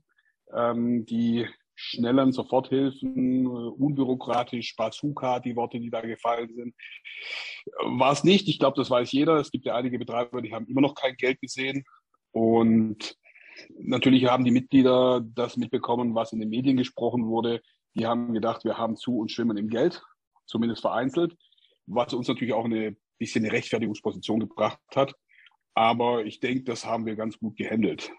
ähm, 0.55 1.05
die 1.05 1.47
schnellen 1.75 2.31
Soforthilfen, 2.31 3.47
unbürokratisch, 3.47 4.75
Bazooka, 4.75 5.39
die 5.39 5.55
Worte, 5.55 5.79
die 5.79 5.89
da 5.89 6.01
gefallen 6.01 6.53
sind. 6.53 6.75
War 7.83 8.11
es 8.11 8.23
nicht. 8.23 8.47
Ich 8.47 8.59
glaube, 8.59 8.77
das 8.77 8.89
weiß 8.89 9.11
jeder. 9.11 9.37
Es 9.37 9.51
gibt 9.51 9.65
ja 9.65 9.75
einige 9.75 9.97
Betreiber, 9.97 10.41
die 10.41 10.53
haben 10.53 10.67
immer 10.67 10.81
noch 10.81 10.95
kein 10.95 11.15
Geld 11.15 11.39
gesehen. 11.41 11.83
Und 12.31 13.17
natürlich 13.79 14.25
haben 14.25 14.45
die 14.45 14.51
Mitglieder 14.51 15.21
das 15.33 15.57
mitbekommen, 15.57 16.15
was 16.15 16.33
in 16.33 16.39
den 16.39 16.49
Medien 16.49 16.77
gesprochen 16.77 17.27
wurde. 17.27 17.61
Die 17.95 18.05
haben 18.05 18.33
gedacht, 18.33 18.63
wir 18.63 18.77
haben 18.77 18.95
zu 18.95 19.17
und 19.17 19.31
schwimmen 19.31 19.57
im 19.57 19.69
Geld, 19.69 20.03
zumindest 20.45 20.81
vereinzelt, 20.81 21.35
was 21.85 22.13
uns 22.13 22.27
natürlich 22.27 22.53
auch 22.53 22.65
eine 22.65 22.95
bisschen 23.19 23.45
eine 23.45 23.53
Rechtfertigungsposition 23.53 24.39
gebracht 24.39 24.79
hat. 24.95 25.13
Aber 25.75 26.25
ich 26.25 26.39
denke, 26.39 26.63
das 26.63 26.85
haben 26.85 27.05
wir 27.05 27.15
ganz 27.15 27.37
gut 27.39 27.55
gehandelt. 27.55 28.11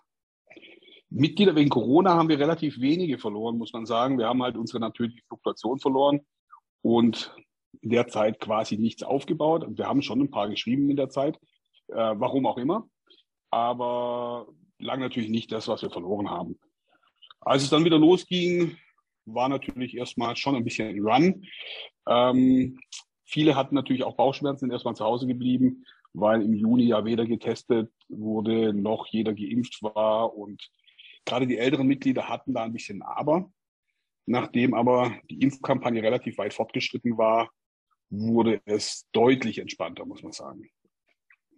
Mitglieder 1.14 1.54
wegen 1.54 1.70
Corona 1.70 2.14
haben 2.14 2.28
wir 2.28 2.40
relativ 2.40 2.80
wenige 2.80 3.18
verloren, 3.18 3.56
muss 3.56 3.72
man 3.72 3.86
sagen. 3.86 4.18
Wir 4.18 4.26
haben 4.26 4.42
halt 4.42 4.56
unsere 4.56 4.80
natürliche 4.80 5.22
Fluktuation 5.28 5.78
verloren 5.78 6.20
und 6.82 7.34
in 7.82 7.90
der 7.90 8.08
Zeit 8.08 8.40
quasi 8.40 8.76
nichts 8.78 9.04
aufgebaut. 9.04 9.64
Wir 9.68 9.86
haben 9.86 10.02
schon 10.02 10.20
ein 10.20 10.30
paar 10.30 10.48
geschrieben 10.48 10.90
in 10.90 10.96
der 10.96 11.10
Zeit, 11.10 11.36
äh, 11.88 12.14
warum 12.16 12.46
auch 12.46 12.58
immer, 12.58 12.88
aber 13.50 14.48
lang 14.80 14.98
natürlich 14.98 15.30
nicht 15.30 15.52
das, 15.52 15.68
was 15.68 15.82
wir 15.82 15.90
verloren 15.90 16.30
haben. 16.30 16.58
Als 17.40 17.62
es 17.62 17.70
dann 17.70 17.84
wieder 17.84 17.98
losging, 17.98 18.76
war 19.24 19.48
natürlich 19.48 19.96
erstmal 19.96 20.34
schon 20.34 20.56
ein 20.56 20.64
bisschen 20.64 20.88
ein 20.88 21.00
Run. 21.00 21.46
Ähm, 22.08 22.80
viele 23.24 23.54
hatten 23.54 23.76
natürlich 23.76 24.02
auch 24.02 24.16
Bauchschmerzen, 24.16 24.60
sind 24.60 24.72
erstmal 24.72 24.96
zu 24.96 25.04
Hause 25.04 25.28
geblieben, 25.28 25.84
weil 26.12 26.42
im 26.42 26.54
Juni 26.54 26.84
ja 26.84 27.04
weder 27.04 27.24
getestet 27.24 27.92
wurde, 28.08 28.74
noch 28.74 29.06
jeder 29.06 29.32
geimpft 29.32 29.80
war 29.80 30.36
und 30.36 30.60
Gerade 31.24 31.46
die 31.46 31.58
älteren 31.58 31.86
Mitglieder 31.86 32.28
hatten 32.28 32.54
da 32.54 32.64
ein 32.64 32.72
bisschen 32.72 33.02
Aber. 33.02 33.50
Nachdem 34.26 34.74
aber 34.74 35.14
die 35.30 35.42
Impfkampagne 35.42 36.02
relativ 36.02 36.38
weit 36.38 36.54
fortgeschritten 36.54 37.18
war, 37.18 37.50
wurde 38.10 38.60
es 38.64 39.08
deutlich 39.12 39.58
entspannter, 39.58 40.06
muss 40.06 40.22
man 40.22 40.32
sagen. 40.32 40.62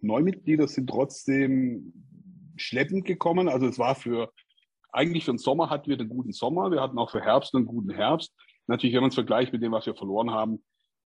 Neumitglieder 0.01 0.69
sind 0.69 0.89
trotzdem 0.89 1.93
schleppend 2.57 3.05
gekommen. 3.05 3.49
Also 3.49 3.67
es 3.67 3.79
war 3.79 3.95
für, 3.95 4.33
eigentlich 4.93 5.25
für 5.25 5.33
den 5.33 5.39
Sommer 5.39 5.71
hatten 5.71 5.89
wir 5.89 5.99
einen 5.99 6.09
guten 6.09 6.33
Sommer. 6.33 6.71
Wir 6.71 6.81
hatten 6.81 6.99
auch 6.99 7.11
für 7.11 7.21
Herbst 7.21 7.55
einen 7.55 7.67
guten 7.67 7.91
Herbst. 7.91 8.35
Natürlich, 8.67 8.95
wenn 8.95 9.03
man 9.03 9.11
es 9.11 9.15
vergleicht 9.15 9.53
mit 9.53 9.63
dem, 9.63 9.73
was 9.73 9.87
wir 9.87 9.95
verloren 9.95 10.31
haben, 10.31 10.65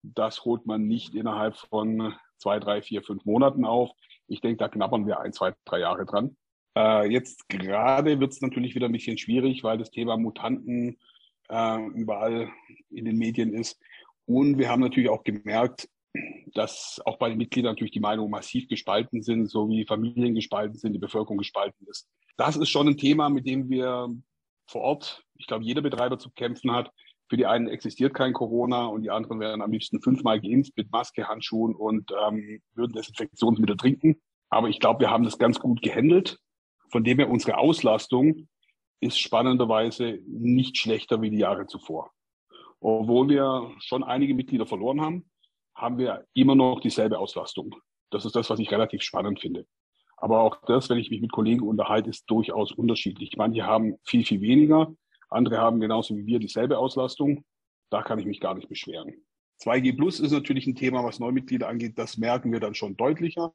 das 0.02 0.44
holt 0.44 0.66
man 0.66 0.86
nicht 0.86 1.14
innerhalb 1.14 1.56
von 1.56 2.14
zwei, 2.38 2.58
drei, 2.58 2.80
vier, 2.80 3.02
fünf 3.02 3.24
Monaten 3.24 3.64
auf. 3.64 3.90
Ich 4.28 4.40
denke, 4.40 4.58
da 4.58 4.68
knabbern 4.68 5.06
wir 5.06 5.20
ein, 5.20 5.32
zwei, 5.32 5.54
drei 5.64 5.80
Jahre 5.80 6.06
dran. 6.06 6.36
Äh, 6.76 7.10
jetzt 7.10 7.48
gerade 7.48 8.20
wird 8.20 8.32
es 8.32 8.40
natürlich 8.40 8.74
wieder 8.74 8.86
ein 8.86 8.92
bisschen 8.92 9.18
schwierig, 9.18 9.64
weil 9.64 9.78
das 9.78 9.90
Thema 9.90 10.16
Mutanten 10.16 10.98
äh, 11.48 11.86
überall 11.88 12.48
in 12.90 13.04
den 13.04 13.16
Medien 13.16 13.52
ist. 13.52 13.80
Und 14.26 14.58
wir 14.58 14.68
haben 14.68 14.80
natürlich 14.80 15.10
auch 15.10 15.24
gemerkt, 15.24 15.88
dass 16.54 17.00
auch 17.04 17.18
bei 17.18 17.28
den 17.28 17.38
Mitgliedern 17.38 17.72
natürlich 17.72 17.92
die 17.92 18.00
Meinungen 18.00 18.30
massiv 18.30 18.68
gespalten 18.68 19.22
sind, 19.22 19.46
so 19.46 19.68
wie 19.68 19.86
Familien 19.86 20.34
gespalten 20.34 20.76
sind, 20.76 20.92
die 20.92 20.98
Bevölkerung 20.98 21.38
gespalten 21.38 21.86
ist. 21.88 22.08
Das 22.36 22.56
ist 22.56 22.68
schon 22.68 22.88
ein 22.88 22.96
Thema, 22.96 23.28
mit 23.28 23.46
dem 23.46 23.68
wir 23.68 24.08
vor 24.66 24.82
Ort, 24.82 25.24
ich 25.36 25.46
glaube, 25.46 25.64
jeder 25.64 25.82
Betreiber 25.82 26.18
zu 26.18 26.30
kämpfen 26.30 26.72
hat. 26.72 26.90
Für 27.28 27.36
die 27.36 27.46
einen 27.46 27.68
existiert 27.68 28.14
kein 28.14 28.32
Corona 28.32 28.86
und 28.86 29.02
die 29.02 29.10
anderen 29.10 29.38
werden 29.38 29.62
am 29.62 29.70
liebsten 29.70 30.00
fünfmal 30.00 30.40
geimpft 30.40 30.76
mit 30.76 30.90
Maske, 30.90 31.28
Handschuhen 31.28 31.74
und 31.74 32.10
ähm, 32.26 32.60
würden 32.74 32.92
Desinfektionsmittel 32.92 33.76
trinken. 33.76 34.20
Aber 34.48 34.68
ich 34.68 34.80
glaube, 34.80 35.00
wir 35.00 35.10
haben 35.10 35.24
das 35.24 35.38
ganz 35.38 35.60
gut 35.60 35.80
gehandelt. 35.80 36.38
Von 36.90 37.04
dem 37.04 37.18
her 37.18 37.30
unsere 37.30 37.58
Auslastung 37.58 38.48
ist 39.00 39.18
spannenderweise 39.18 40.20
nicht 40.26 40.76
schlechter 40.76 41.22
wie 41.22 41.30
die 41.30 41.38
Jahre 41.38 41.66
zuvor. 41.66 42.12
Obwohl 42.80 43.28
wir 43.28 43.70
schon 43.78 44.02
einige 44.02 44.34
Mitglieder 44.34 44.66
verloren 44.66 45.00
haben, 45.00 45.30
haben 45.74 45.98
wir 45.98 46.26
immer 46.34 46.54
noch 46.54 46.80
dieselbe 46.80 47.18
Auslastung. 47.18 47.74
Das 48.10 48.24
ist 48.24 48.34
das, 48.36 48.50
was 48.50 48.58
ich 48.58 48.70
relativ 48.70 49.02
spannend 49.02 49.40
finde. 49.40 49.66
Aber 50.16 50.42
auch 50.42 50.60
das, 50.66 50.90
wenn 50.90 50.98
ich 50.98 51.10
mich 51.10 51.20
mit 51.20 51.32
Kollegen 51.32 51.66
unterhalte, 51.66 52.10
ist 52.10 52.24
durchaus 52.26 52.72
unterschiedlich. 52.72 53.36
Manche 53.36 53.64
haben 53.64 53.96
viel, 54.04 54.24
viel 54.24 54.40
weniger. 54.40 54.92
Andere 55.30 55.58
haben 55.58 55.80
genauso 55.80 56.16
wie 56.16 56.26
wir 56.26 56.38
dieselbe 56.38 56.76
Auslastung. 56.76 57.44
Da 57.88 58.02
kann 58.02 58.18
ich 58.18 58.26
mich 58.26 58.40
gar 58.40 58.54
nicht 58.54 58.68
beschweren. 58.68 59.14
2G 59.62 59.96
Plus 59.96 60.20
ist 60.20 60.32
natürlich 60.32 60.66
ein 60.66 60.74
Thema, 60.74 61.04
was 61.04 61.20
Neumitglieder 61.20 61.68
angeht. 61.68 61.98
Das 61.98 62.18
merken 62.18 62.52
wir 62.52 62.60
dann 62.60 62.74
schon 62.74 62.96
deutlicher. 62.96 63.54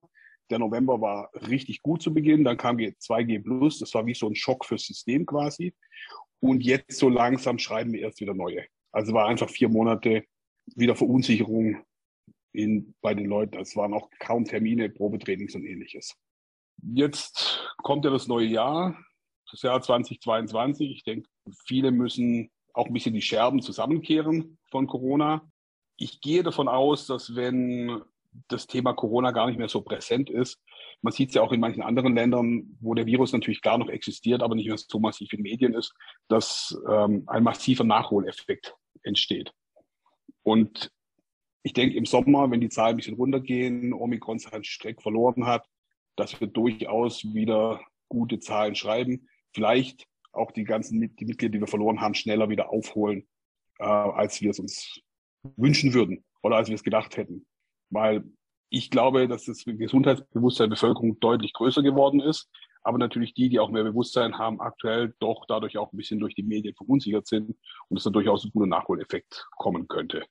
Der 0.50 0.60
November 0.60 1.02
war 1.02 1.30
richtig 1.48 1.82
gut 1.82 2.02
zu 2.02 2.14
Beginn. 2.14 2.44
Dann 2.44 2.58
kam 2.58 2.78
2G 2.78 3.44
Plus. 3.44 3.80
Das 3.80 3.94
war 3.94 4.06
wie 4.06 4.14
so 4.14 4.28
ein 4.28 4.36
Schock 4.36 4.66
fürs 4.66 4.86
System 4.86 5.25
quasi. 5.25 5.74
Und 6.40 6.64
jetzt 6.64 7.00
so 7.00 7.10
langsam 7.10 7.58
schreiben 7.58 7.94
wir 7.94 8.02
erst 8.02 8.20
wieder 8.20 8.34
neue. 8.34 8.66
Also 8.92 9.14
war 9.14 9.28
einfach 9.28 9.50
vier 9.50 9.70
Monate 9.70 10.24
wieder 10.75 10.96
Verunsicherung 10.96 11.84
in, 12.54 12.96
bei 13.02 13.14
den 13.14 13.25
Leuten. 13.25 13.58
Es 13.60 13.75
waren 13.75 13.94
auch 13.94 14.10
kaum 14.20 14.46
Termine, 14.46 14.90
Probetrainings 14.90 15.56
und 15.56 15.66
ähnliches. 15.66 16.16
Jetzt 16.82 17.68
kommt 17.78 18.06
ja 18.06 18.12
das 18.12 18.28
neue 18.28 18.48
Jahr, 18.48 18.98
das 19.52 19.62
Jahr 19.62 19.82
2022. 19.82 20.92
Ich 20.92 21.04
denke, 21.04 21.30
viele 21.66 21.92
müssen 21.92 22.52
auch 22.74 22.88
ein 22.88 22.94
bisschen 22.94 23.14
die 23.14 23.22
Scherben 23.22 23.62
zusammenkehren 23.62 24.58
von 24.70 24.88
Corona. 24.88 25.50
Ich 25.98 26.20
gehe 26.22 26.44
davon 26.44 26.68
aus, 26.68 27.08
dass 27.08 27.36
wenn 27.36 28.02
das 28.48 28.68
Thema 28.68 28.94
Corona 28.94 29.32
gar 29.32 29.48
nicht 29.48 29.58
mehr 29.58 29.70
so 29.70 29.82
präsent 29.82 30.30
ist. 30.30 30.62
Man 31.01 31.13
sieht 31.13 31.30
es 31.30 31.36
ja 31.36 31.42
auch 31.42 31.51
in 31.51 31.60
manchen 31.60 31.84
anderen 31.84 32.15
Ländern, 32.15 32.77
wo 32.80 32.94
der 32.94 33.06
Virus 33.06 33.34
natürlich 33.34 33.62
gar 33.62 33.77
noch 33.77 33.89
existiert, 33.89 34.42
aber 34.42 34.56
nicht 34.56 34.68
mehr 34.68 34.77
so 34.77 35.00
massiv 35.00 35.32
in 35.34 35.42
Medien 35.42 35.74
ist, 35.74 35.94
dass 36.27 36.77
ähm, 36.89 37.24
ein 37.27 37.44
massiver 37.44 37.84
Nachholeffekt 37.84 38.75
entsteht. 39.04 39.51
Und 40.44 40.92
ich 41.63 41.74
denke, 41.74 41.98
im 41.98 42.06
Sommer, 42.06 42.50
wenn 42.51 42.62
die 42.62 42.70
Zahlen 42.70 42.92
ein 42.94 42.98
bisschen 42.98 43.15
runtergehen, 43.15 43.94
Omikron 43.94 44.39
seinen 44.39 44.63
Streck 44.63 45.01
verloren 45.01 45.46
hat, 45.46 45.68
dass 46.15 46.39
wir 46.39 46.48
durchaus 46.48 47.24
wieder 47.24 47.82
gute 48.08 48.39
Zahlen 48.39 48.75
schreiben. 48.75 49.27
Vielleicht 49.54 50.06
auch 50.32 50.51
die 50.51 50.63
ganzen 50.63 51.00
die 51.00 51.25
Mitglieder, 51.25 51.51
die 51.51 51.60
wir 51.60 51.68
verloren 51.68 52.01
haben, 52.01 52.13
schneller 52.13 52.50
wieder 52.50 52.70
aufholen, 52.70 53.27
äh, 53.80 53.86
als 53.86 54.42
wir 54.42 54.51
es 54.51 54.60
uns 54.60 55.01
wünschen 55.56 55.94
würden 55.94 56.24
oder 56.44 56.58
als 56.58 56.70
wir 56.70 56.75
es 56.75 56.84
gedacht 56.84 57.18
hätten. 57.18 57.46
Weil 57.96 58.25
ich 58.70 58.92
glaube, 58.92 59.30
dass 59.30 59.46
das 59.46 59.64
Gesundheitsbewusstsein 59.66 60.70
der 60.70 60.75
Bevölkerung 60.75 61.18
deutlich 61.22 61.54
größer 61.54 61.82
geworden 61.82 62.20
ist. 62.20 62.50
Aber 62.84 62.98
natürlich 62.98 63.34
die, 63.34 63.48
die 63.48 63.60
auch 63.60 63.72
mehr 63.72 63.86
Bewusstsein 63.86 64.38
haben, 64.38 64.60
aktuell 64.60 65.16
doch 65.20 65.46
dadurch 65.48 65.78
auch 65.78 65.92
ein 65.92 65.98
bisschen 65.98 66.20
durch 66.20 66.36
die 66.36 66.44
Medien 66.44 66.75
verunsichert 66.75 67.25
sind 67.25 67.56
und 67.88 67.98
es 67.98 68.04
da 68.04 68.10
durchaus 68.10 68.44
ein 68.44 68.52
guter 68.52 68.68
Nachholeffekt 68.68 69.48
kommen 69.58 69.88
könnte. 69.88 70.25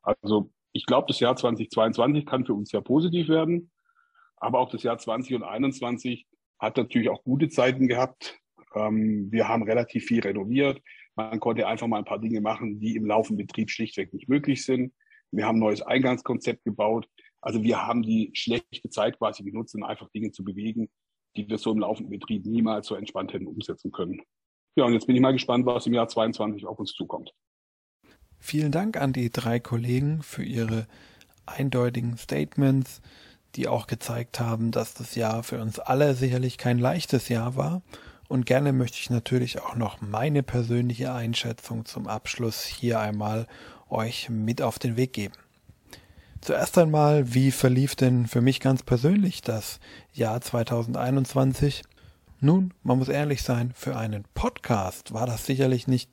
Also 0.00 0.50
ich 0.72 0.86
glaube, 0.86 1.06
das 1.08 1.20
Jahr 1.20 1.36
2022 1.36 2.24
kann 2.24 2.46
für 2.46 2.54
uns 2.54 2.70
sehr 2.70 2.80
positiv 2.80 3.28
werden. 3.28 3.70
Aber 4.36 4.58
auch 4.58 4.70
das 4.70 4.82
Jahr 4.82 4.98
20 4.98 5.36
und 5.36 5.42
21 5.42 6.26
hat 6.58 6.78
natürlich 6.78 7.10
auch 7.10 7.22
gute 7.22 7.50
Zeiten 7.50 7.88
gehabt. 7.88 8.38
Ähm, 8.74 9.30
wir 9.30 9.48
haben 9.48 9.64
relativ 9.64 10.06
viel 10.06 10.20
renoviert. 10.20 10.80
Man 11.14 11.38
konnte 11.40 11.66
einfach 11.66 11.86
mal 11.86 11.98
ein 11.98 12.06
paar 12.06 12.20
Dinge 12.20 12.40
machen, 12.40 12.80
die 12.80 12.96
im 12.96 13.04
laufenden 13.04 13.46
Betrieb 13.46 13.70
schlichtweg 13.70 14.14
nicht 14.14 14.30
möglich 14.30 14.64
sind. 14.64 14.94
Wir 15.32 15.46
haben 15.46 15.56
ein 15.56 15.60
neues 15.60 15.82
Eingangskonzept 15.82 16.64
gebaut. 16.64 17.08
Also 17.40 17.62
wir 17.62 17.84
haben 17.84 18.02
die 18.02 18.30
schlechte 18.34 18.88
Zeit 18.90 19.18
quasi 19.18 19.42
genutzt, 19.42 19.74
um 19.74 19.82
einfach 19.82 20.08
Dinge 20.10 20.30
zu 20.30 20.44
bewegen, 20.44 20.88
die 21.36 21.48
wir 21.48 21.58
so 21.58 21.72
im 21.72 21.78
laufenden 21.78 22.10
Betrieb 22.10 22.46
niemals 22.46 22.86
so 22.86 22.94
entspannt 22.94 23.32
hätten 23.32 23.46
umsetzen 23.46 23.90
können. 23.90 24.22
Ja, 24.76 24.84
und 24.84 24.92
jetzt 24.92 25.06
bin 25.06 25.16
ich 25.16 25.22
mal 25.22 25.32
gespannt, 25.32 25.66
was 25.66 25.86
im 25.86 25.94
Jahr 25.94 26.08
22 26.08 26.66
auf 26.66 26.78
uns 26.78 26.92
zukommt. 26.92 27.32
Vielen 28.38 28.72
Dank 28.72 28.96
an 28.96 29.12
die 29.12 29.30
drei 29.30 29.60
Kollegen 29.60 30.22
für 30.22 30.42
ihre 30.42 30.86
eindeutigen 31.46 32.16
Statements, 32.16 33.00
die 33.54 33.68
auch 33.68 33.86
gezeigt 33.86 34.40
haben, 34.40 34.70
dass 34.70 34.94
das 34.94 35.14
Jahr 35.14 35.42
für 35.42 35.60
uns 35.60 35.78
alle 35.78 36.14
sicherlich 36.14 36.58
kein 36.58 36.78
leichtes 36.78 37.28
Jahr 37.28 37.56
war. 37.56 37.82
Und 38.28 38.46
gerne 38.46 38.72
möchte 38.72 38.98
ich 38.98 39.10
natürlich 39.10 39.60
auch 39.60 39.76
noch 39.76 40.00
meine 40.00 40.42
persönliche 40.42 41.12
Einschätzung 41.12 41.84
zum 41.84 42.06
Abschluss 42.06 42.64
hier 42.64 42.98
einmal 42.98 43.46
euch 43.92 44.28
mit 44.28 44.62
auf 44.62 44.78
den 44.78 44.96
Weg 44.96 45.12
geben. 45.12 45.34
Zuerst 46.40 46.76
einmal, 46.76 47.34
wie 47.34 47.52
verlief 47.52 47.94
denn 47.94 48.26
für 48.26 48.40
mich 48.40 48.58
ganz 48.58 48.82
persönlich 48.82 49.42
das 49.42 49.78
Jahr 50.12 50.40
2021? 50.40 51.84
Nun, 52.40 52.74
man 52.82 52.98
muss 52.98 53.08
ehrlich 53.08 53.42
sein, 53.44 53.72
für 53.76 53.96
einen 53.96 54.24
Podcast 54.34 55.14
war 55.14 55.26
das 55.26 55.46
sicherlich 55.46 55.86
nicht 55.86 56.10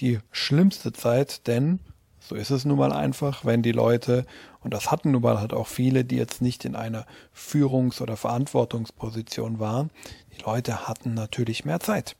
die 0.00 0.18
schlimmste 0.32 0.92
Zeit, 0.92 1.46
denn 1.46 1.78
so 2.18 2.34
ist 2.34 2.50
es 2.50 2.64
nun 2.64 2.78
mal 2.78 2.92
einfach, 2.92 3.44
wenn 3.44 3.62
die 3.62 3.72
Leute, 3.72 4.26
und 4.60 4.74
das 4.74 4.90
hatten 4.90 5.12
nun 5.12 5.22
mal 5.22 5.38
halt 5.38 5.52
auch 5.52 5.68
viele, 5.68 6.04
die 6.04 6.16
jetzt 6.16 6.42
nicht 6.42 6.64
in 6.64 6.74
einer 6.74 7.06
Führungs- 7.32 8.02
oder 8.02 8.16
Verantwortungsposition 8.16 9.60
waren, 9.60 9.90
die 10.36 10.42
Leute 10.42 10.88
hatten 10.88 11.14
natürlich 11.14 11.64
mehr 11.64 11.78
Zeit. 11.78 12.16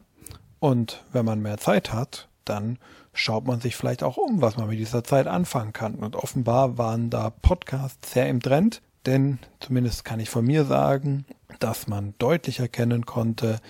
Und 0.60 1.04
wenn 1.12 1.24
man 1.24 1.42
mehr 1.42 1.58
Zeit 1.58 1.92
hat, 1.92 2.28
dann 2.44 2.78
schaut 3.18 3.46
man 3.46 3.60
sich 3.60 3.76
vielleicht 3.76 4.02
auch 4.02 4.16
um, 4.16 4.40
was 4.40 4.56
man 4.56 4.68
mit 4.68 4.78
dieser 4.78 5.02
Zeit 5.02 5.26
anfangen 5.26 5.72
kann. 5.72 5.96
Und 5.96 6.16
offenbar 6.16 6.78
waren 6.78 7.10
da 7.10 7.30
Podcasts 7.30 8.12
sehr 8.12 8.28
im 8.28 8.40
Trend, 8.40 8.80
denn 9.06 9.38
zumindest 9.60 10.04
kann 10.04 10.20
ich 10.20 10.30
von 10.30 10.44
mir 10.44 10.64
sagen, 10.64 11.24
dass 11.58 11.88
man 11.88 12.14
deutlich 12.18 12.60
erkennen 12.60 13.06
konnte, 13.06 13.60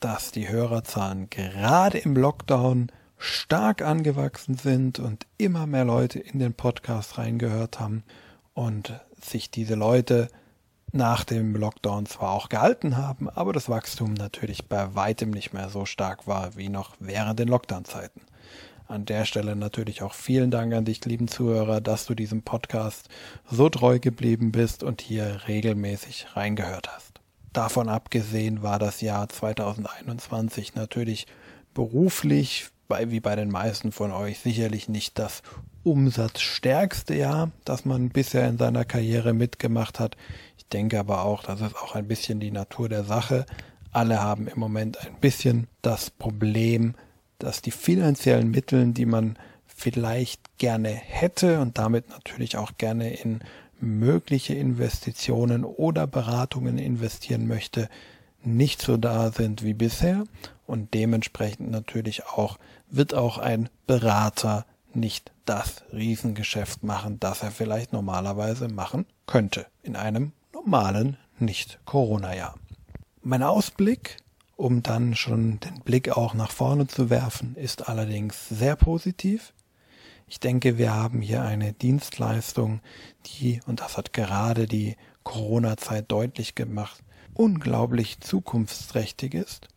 dass 0.00 0.32
die 0.32 0.48
Hörerzahlen 0.48 1.30
gerade 1.30 1.98
im 1.98 2.16
Lockdown 2.16 2.90
stark 3.18 3.82
angewachsen 3.82 4.56
sind 4.56 4.98
und 4.98 5.26
immer 5.38 5.66
mehr 5.66 5.84
Leute 5.84 6.18
in 6.18 6.38
den 6.38 6.52
Podcast 6.52 7.18
reingehört 7.18 7.80
haben 7.80 8.02
und 8.52 9.00
sich 9.20 9.50
diese 9.50 9.74
Leute 9.74 10.28
nach 10.92 11.24
dem 11.24 11.54
Lockdown 11.54 12.06
zwar 12.06 12.32
auch 12.32 12.48
gehalten 12.48 12.96
haben, 12.96 13.30
aber 13.30 13.52
das 13.52 13.68
Wachstum 13.68 14.14
natürlich 14.14 14.68
bei 14.68 14.94
weitem 14.94 15.30
nicht 15.30 15.52
mehr 15.52 15.68
so 15.68 15.84
stark 15.84 16.26
war 16.26 16.56
wie 16.56 16.68
noch 16.68 16.94
während 16.98 17.38
den 17.38 17.48
Lockdown-Zeiten. 17.48 18.20
An 18.88 19.04
der 19.04 19.24
Stelle 19.24 19.56
natürlich 19.56 20.02
auch 20.02 20.14
vielen 20.14 20.52
Dank 20.52 20.72
an 20.72 20.84
dich, 20.84 21.04
lieben 21.04 21.26
Zuhörer, 21.26 21.80
dass 21.80 22.06
du 22.06 22.14
diesem 22.14 22.42
Podcast 22.42 23.08
so 23.50 23.68
treu 23.68 23.98
geblieben 23.98 24.52
bist 24.52 24.84
und 24.84 25.00
hier 25.00 25.40
regelmäßig 25.48 26.28
reingehört 26.34 26.88
hast. 26.94 27.20
Davon 27.52 27.88
abgesehen 27.88 28.62
war 28.62 28.78
das 28.78 29.00
Jahr 29.00 29.28
2021 29.28 30.76
natürlich 30.76 31.26
beruflich, 31.74 32.68
wie 32.88 33.18
bei 33.18 33.34
den 33.34 33.50
meisten 33.50 33.90
von 33.90 34.12
euch, 34.12 34.38
sicherlich 34.38 34.88
nicht 34.88 35.18
das 35.18 35.42
umsatzstärkste 35.82 37.16
Jahr, 37.16 37.50
das 37.64 37.84
man 37.84 38.10
bisher 38.10 38.48
in 38.48 38.58
seiner 38.58 38.84
Karriere 38.84 39.32
mitgemacht 39.32 39.98
hat. 39.98 40.16
Ich 40.58 40.66
denke 40.68 41.00
aber 41.00 41.24
auch, 41.24 41.42
das 41.42 41.60
ist 41.60 41.74
auch 41.74 41.96
ein 41.96 42.06
bisschen 42.06 42.38
die 42.38 42.52
Natur 42.52 42.88
der 42.88 43.02
Sache. 43.02 43.46
Alle 43.90 44.22
haben 44.22 44.46
im 44.46 44.60
Moment 44.60 45.04
ein 45.04 45.18
bisschen 45.20 45.66
das 45.82 46.10
Problem, 46.10 46.94
dass 47.38 47.62
die 47.62 47.70
finanziellen 47.70 48.50
Mittel, 48.50 48.92
die 48.92 49.06
man 49.06 49.38
vielleicht 49.66 50.58
gerne 50.58 50.88
hätte 50.88 51.60
und 51.60 51.78
damit 51.78 52.08
natürlich 52.08 52.56
auch 52.56 52.72
gerne 52.78 53.14
in 53.14 53.40
mögliche 53.78 54.54
Investitionen 54.54 55.64
oder 55.64 56.06
Beratungen 56.06 56.78
investieren 56.78 57.46
möchte, 57.46 57.88
nicht 58.42 58.80
so 58.80 58.96
da 58.96 59.32
sind 59.32 59.62
wie 59.62 59.74
bisher 59.74 60.24
und 60.66 60.94
dementsprechend 60.94 61.70
natürlich 61.70 62.26
auch 62.26 62.58
wird 62.88 63.14
auch 63.14 63.38
ein 63.38 63.68
Berater 63.86 64.64
nicht 64.94 65.32
das 65.44 65.84
Riesengeschäft 65.92 66.82
machen, 66.82 67.20
das 67.20 67.42
er 67.42 67.50
vielleicht 67.50 67.92
normalerweise 67.92 68.68
machen 68.68 69.06
könnte 69.26 69.66
in 69.82 69.96
einem 69.96 70.32
normalen 70.52 71.16
Nicht-Corona-Jahr. 71.38 72.54
Mein 73.22 73.42
Ausblick 73.42 74.16
um 74.56 74.82
dann 74.82 75.14
schon 75.14 75.60
den 75.60 75.80
Blick 75.80 76.16
auch 76.16 76.34
nach 76.34 76.50
vorne 76.50 76.86
zu 76.86 77.10
werfen, 77.10 77.54
ist 77.56 77.88
allerdings 77.88 78.48
sehr 78.48 78.74
positiv. 78.76 79.52
Ich 80.26 80.40
denke, 80.40 80.78
wir 80.78 80.92
haben 80.92 81.20
hier 81.20 81.42
eine 81.42 81.72
Dienstleistung, 81.72 82.80
die, 83.26 83.60
und 83.66 83.80
das 83.80 83.96
hat 83.96 84.12
gerade 84.12 84.66
die 84.66 84.96
Corona-Zeit 85.22 86.10
deutlich 86.10 86.54
gemacht, 86.54 87.02
unglaublich 87.34 88.20
zukunftsträchtig 88.20 89.34
ist. 89.34 89.68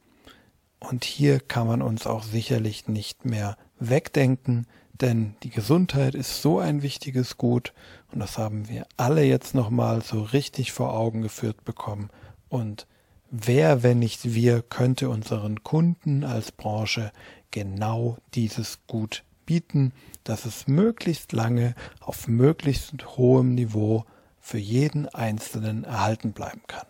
Und 0.80 1.04
hier 1.04 1.40
kann 1.40 1.68
man 1.68 1.82
uns 1.82 2.08
auch 2.08 2.24
sicherlich 2.24 2.88
nicht 2.88 3.26
mehr 3.26 3.58
wegdenken, 3.80 4.66
denn 5.02 5.36
die 5.44 5.50
Gesundheit 5.50 6.16
ist 6.16 6.42
so 6.42 6.60
ein 6.60 6.82
wichtiges 6.82 7.38
Gut 7.38 7.74
und 8.12 8.20
das 8.20 8.38
haben 8.38 8.70
wir 8.70 8.86
alle 8.98 9.24
jetzt 9.24 9.56
nochmal 9.56 10.02
so 10.02 10.22
richtig 10.22 10.72
vor 10.72 10.94
Augen 10.94 11.22
geführt 11.22 11.64
bekommen 11.64 12.10
und 12.50 12.88
Wer, 13.32 13.84
wenn 13.84 14.00
nicht 14.00 14.34
wir, 14.34 14.64
könnte 14.64 15.08
unseren 15.08 15.64
Kunden 15.64 16.24
als 16.24 16.52
Branche 16.52 17.12
genau 17.52 18.18
dieses 18.34 18.80
Gut 18.88 19.24
bieten, 19.46 19.94
dass 20.24 20.46
es 20.46 20.68
möglichst 20.68 21.32
lange 21.32 21.76
auf 22.00 22.28
möglichst 22.28 23.18
hohem 23.18 23.54
Niveau 23.54 24.06
für 24.40 24.58
jeden 24.58 25.08
Einzelnen 25.10 25.84
erhalten 25.84 26.34
bleiben 26.34 26.62
kann. 26.66 26.88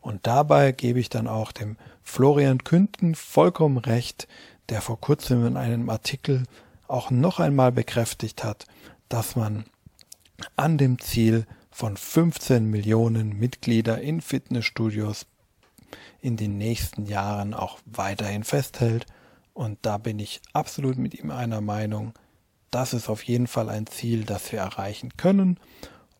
Und 0.00 0.26
dabei 0.26 0.72
gebe 0.72 0.98
ich 0.98 1.08
dann 1.08 1.28
auch 1.28 1.52
dem 1.52 1.76
Florian 2.02 2.64
Künden 2.64 3.14
vollkommen 3.14 3.78
recht, 3.78 4.26
der 4.70 4.80
vor 4.80 5.00
kurzem 5.00 5.46
in 5.46 5.56
einem 5.56 5.88
Artikel 5.88 6.44
auch 6.88 7.12
noch 7.12 7.38
einmal 7.38 7.70
bekräftigt 7.70 8.42
hat, 8.42 8.66
dass 9.08 9.36
man 9.36 9.66
an 10.56 10.78
dem 10.78 10.98
Ziel 10.98 11.46
von 11.70 11.96
15 11.96 12.64
Millionen 12.64 13.38
Mitglieder 13.38 14.00
in 14.00 14.20
Fitnessstudios 14.20 15.26
in 16.20 16.36
den 16.36 16.58
nächsten 16.58 17.06
Jahren 17.06 17.54
auch 17.54 17.78
weiterhin 17.86 18.44
festhält. 18.44 19.06
Und 19.54 19.78
da 19.82 19.98
bin 19.98 20.18
ich 20.18 20.40
absolut 20.52 20.96
mit 20.96 21.14
ihm 21.14 21.30
einer 21.30 21.60
Meinung. 21.60 22.12
Das 22.70 22.94
ist 22.94 23.08
auf 23.08 23.22
jeden 23.24 23.46
Fall 23.46 23.68
ein 23.68 23.86
Ziel, 23.86 24.24
das 24.24 24.52
wir 24.52 24.60
erreichen 24.60 25.16
können. 25.16 25.58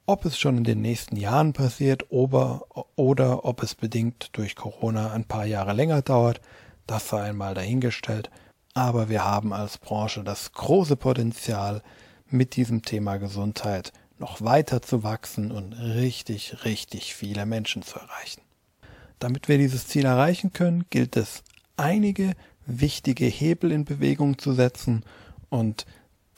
Ob 0.06 0.24
es 0.24 0.38
schon 0.38 0.58
in 0.58 0.64
den 0.64 0.80
nächsten 0.80 1.16
Jahren 1.16 1.52
passiert 1.52 2.10
oder, 2.10 2.64
oder 2.96 3.44
ob 3.44 3.62
es 3.62 3.74
bedingt 3.74 4.30
durch 4.32 4.56
Corona 4.56 5.12
ein 5.12 5.24
paar 5.24 5.46
Jahre 5.46 5.72
länger 5.72 6.02
dauert, 6.02 6.40
das 6.86 7.08
sei 7.08 7.22
einmal 7.22 7.54
dahingestellt. 7.54 8.30
Aber 8.74 9.08
wir 9.08 9.24
haben 9.24 9.52
als 9.52 9.78
Branche 9.78 10.24
das 10.24 10.52
große 10.52 10.96
Potenzial, 10.96 11.82
mit 12.32 12.56
diesem 12.56 12.82
Thema 12.82 13.16
Gesundheit 13.16 13.92
noch 14.18 14.40
weiter 14.42 14.82
zu 14.82 15.02
wachsen 15.02 15.50
und 15.50 15.72
richtig, 15.72 16.64
richtig 16.64 17.14
viele 17.14 17.46
Menschen 17.46 17.82
zu 17.82 17.98
erreichen. 17.98 18.42
Damit 19.20 19.48
wir 19.48 19.58
dieses 19.58 19.86
Ziel 19.86 20.06
erreichen 20.06 20.52
können, 20.52 20.86
gilt 20.90 21.16
es, 21.16 21.44
einige 21.76 22.32
wichtige 22.66 23.26
Hebel 23.26 23.70
in 23.70 23.84
Bewegung 23.84 24.38
zu 24.38 24.52
setzen 24.52 25.04
und 25.50 25.86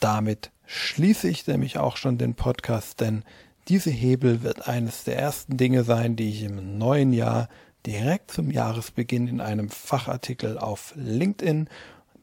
damit 0.00 0.50
schließe 0.66 1.28
ich 1.28 1.46
nämlich 1.46 1.78
auch 1.78 1.96
schon 1.96 2.18
den 2.18 2.34
Podcast, 2.34 3.00
denn 3.00 3.24
Diese 3.68 3.90
Hebel 3.90 4.42
wird 4.42 4.66
eines 4.66 5.04
der 5.04 5.18
ersten 5.18 5.56
Dinge 5.56 5.84
sein, 5.84 6.16
die 6.16 6.30
ich 6.30 6.42
im 6.42 6.78
neuen 6.78 7.12
Jahr 7.12 7.48
direkt 7.86 8.32
zum 8.32 8.50
Jahresbeginn 8.50 9.28
in 9.28 9.40
einem 9.40 9.68
Fachartikel 9.70 10.58
auf 10.58 10.92
LinkedIn 10.96 11.68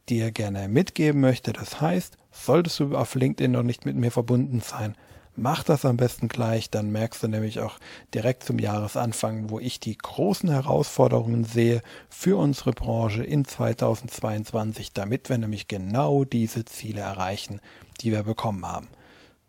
dir 0.09 0.31
gerne 0.31 0.67
mitgeben 0.67 1.21
möchte. 1.21 1.53
Das 1.53 1.79
heißt, 1.79 2.17
solltest 2.31 2.79
du 2.79 2.97
auf 2.97 3.15
LinkedIn 3.15 3.51
noch 3.51 3.63
nicht 3.63 3.85
mit 3.85 3.95
mir 3.95 4.11
verbunden 4.11 4.59
sein, 4.59 4.95
mach 5.41 5.63
das 5.63 5.85
am 5.85 5.97
besten 5.97 6.27
gleich, 6.27 6.69
dann 6.69 6.91
merkst 6.91 7.23
du 7.23 7.27
nämlich 7.27 7.59
auch 7.59 7.79
direkt 8.13 8.43
zum 8.43 8.59
Jahresanfang, 8.59 9.49
wo 9.49 9.59
ich 9.59 9.79
die 9.79 9.97
großen 9.97 10.49
Herausforderungen 10.49 11.43
sehe 11.43 11.81
für 12.09 12.37
unsere 12.37 12.71
Branche 12.71 13.23
in 13.23 13.45
2022, 13.45 14.93
damit 14.93 15.29
wir 15.29 15.37
nämlich 15.37 15.67
genau 15.67 16.25
diese 16.25 16.65
Ziele 16.65 17.01
erreichen, 17.01 17.61
die 18.01 18.11
wir 18.11 18.23
bekommen 18.23 18.65
haben. 18.65 18.87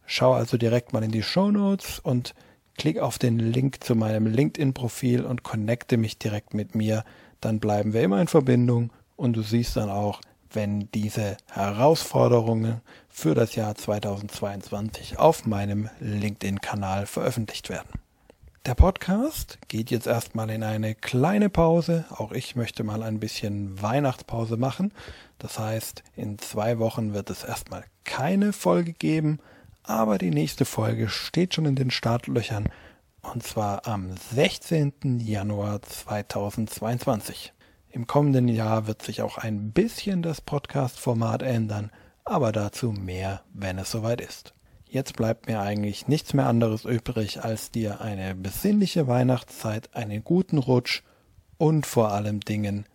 Schau 0.07 0.33
also 0.33 0.57
direkt 0.57 0.93
mal 0.93 1.05
in 1.05 1.13
die 1.13 1.23
Show 1.23 1.51
Notes 1.51 1.99
und 1.99 2.35
klick 2.77 2.99
auf 2.99 3.19
den 3.19 3.39
Link 3.39 3.85
zu 3.85 3.95
meinem 3.95 4.27
LinkedIn-Profil 4.27 5.25
und 5.25 5.43
connecte 5.43 5.97
mich 5.97 6.19
direkt 6.19 6.55
mit 6.55 6.75
mir. 6.75 7.05
Dann 7.41 7.61
bleiben 7.61 7.93
wir 7.93 8.03
immer 8.03 8.21
in 8.21 8.27
Verbindung 8.27 8.91
und 9.17 9.35
du 9.35 9.43
siehst 9.43 9.77
dann 9.77 9.91
auch, 9.91 10.21
wenn 10.53 10.91
diese 10.93 11.37
Herausforderungen 11.51 12.81
für 13.09 13.35
das 13.35 13.55
Jahr 13.55 13.75
2022 13.75 15.19
auf 15.19 15.47
meinem 15.47 15.91
LinkedIn-Kanal 16.01 17.07
veröffentlicht 17.07 17.69
werden. 17.69 17.89
Der 18.67 18.75
Podcast 18.75 19.59
geht 19.69 19.91
jetzt 19.91 20.07
erstmal 20.07 20.51
in 20.51 20.63
eine 20.63 20.95
kleine 20.95 21.49
Pause. 21.49 22.05
Auch 22.11 22.33
ich 22.33 22.57
möchte 22.57 22.85
mal 22.85 23.03
ein 23.03 23.19
bisschen 23.19 23.81
Weihnachtspause 23.81 24.59
machen. 24.59 24.93
Das 25.39 25.59
heißt, 25.59 26.03
in 26.15 26.39
zwei 26.39 26.79
Wochen 26.79 27.15
wird 27.15 27.31
es 27.31 27.43
erstmal 27.43 27.85
keine 28.05 28.53
Folge 28.53 28.93
geben, 28.93 29.39
aber 29.83 30.19
die 30.19 30.31
nächste 30.31 30.67
Folge 30.67 31.09
steht 31.09 31.55
schon 31.55 31.65
in 31.65 31.75
den 31.75 31.91
Startlöchern 31.91 32.69
und 33.23 33.43
zwar 33.43 33.87
am 33.87 34.15
16. 34.17 35.21
Januar 35.21 35.83
2022. 35.83 37.53
Im 37.93 38.07
kommenden 38.07 38.47
Jahr 38.47 38.87
wird 38.87 39.03
sich 39.03 39.21
auch 39.21 39.37
ein 39.37 39.73
bisschen 39.73 40.23
das 40.23 40.41
Podcast-Format 40.41 41.43
ändern, 41.43 41.91
aber 42.25 42.53
dazu 42.53 42.93
mehr, 42.93 43.43
wenn 43.53 43.79
es 43.79 43.91
soweit 43.91 44.21
ist. 44.21 44.55
Jetzt 44.87 45.17
bleibt 45.17 45.49
mir 45.49 45.61
eigentlich 45.61 46.07
nichts 46.07 46.33
mehr 46.33 46.47
anderes 46.47 46.85
übrig, 46.85 47.43
als 47.43 47.73
dir 47.73 48.01
eine 48.01 48.37
besinnliche 48.37 49.09
Weihnachtszeit, 49.09 49.93
einen 49.93 50.23
guten 50.23 50.59
Rutsch 50.59 51.03
und 51.59 51.85
vor 51.85 52.13
allem 52.13 52.39
Dingen 52.39 52.87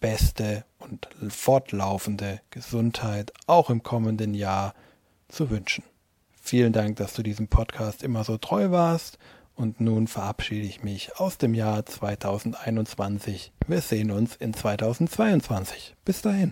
beste 0.00 0.64
und 0.78 1.06
fortlaufende 1.28 2.40
Gesundheit 2.48 3.34
auch 3.46 3.68
im 3.68 3.82
kommenden 3.82 4.32
Jahr 4.32 4.72
zu 5.28 5.50
wünschen. 5.50 5.84
Vielen 6.40 6.72
Dank, 6.72 6.96
dass 6.96 7.12
du 7.12 7.22
diesem 7.22 7.48
Podcast 7.48 8.02
immer 8.02 8.24
so 8.24 8.38
treu 8.38 8.70
warst 8.70 9.18
und 9.54 9.80
nun 9.80 10.06
verabschiede 10.06 10.66
ich 10.66 10.82
mich 10.82 11.16
aus 11.16 11.38
dem 11.38 11.54
Jahr 11.54 11.84
2021. 11.84 13.52
Wir 13.66 13.80
sehen 13.80 14.10
uns 14.10 14.36
in 14.36 14.54
2022. 14.54 15.96
Bis 16.04 16.22
dahin. 16.22 16.48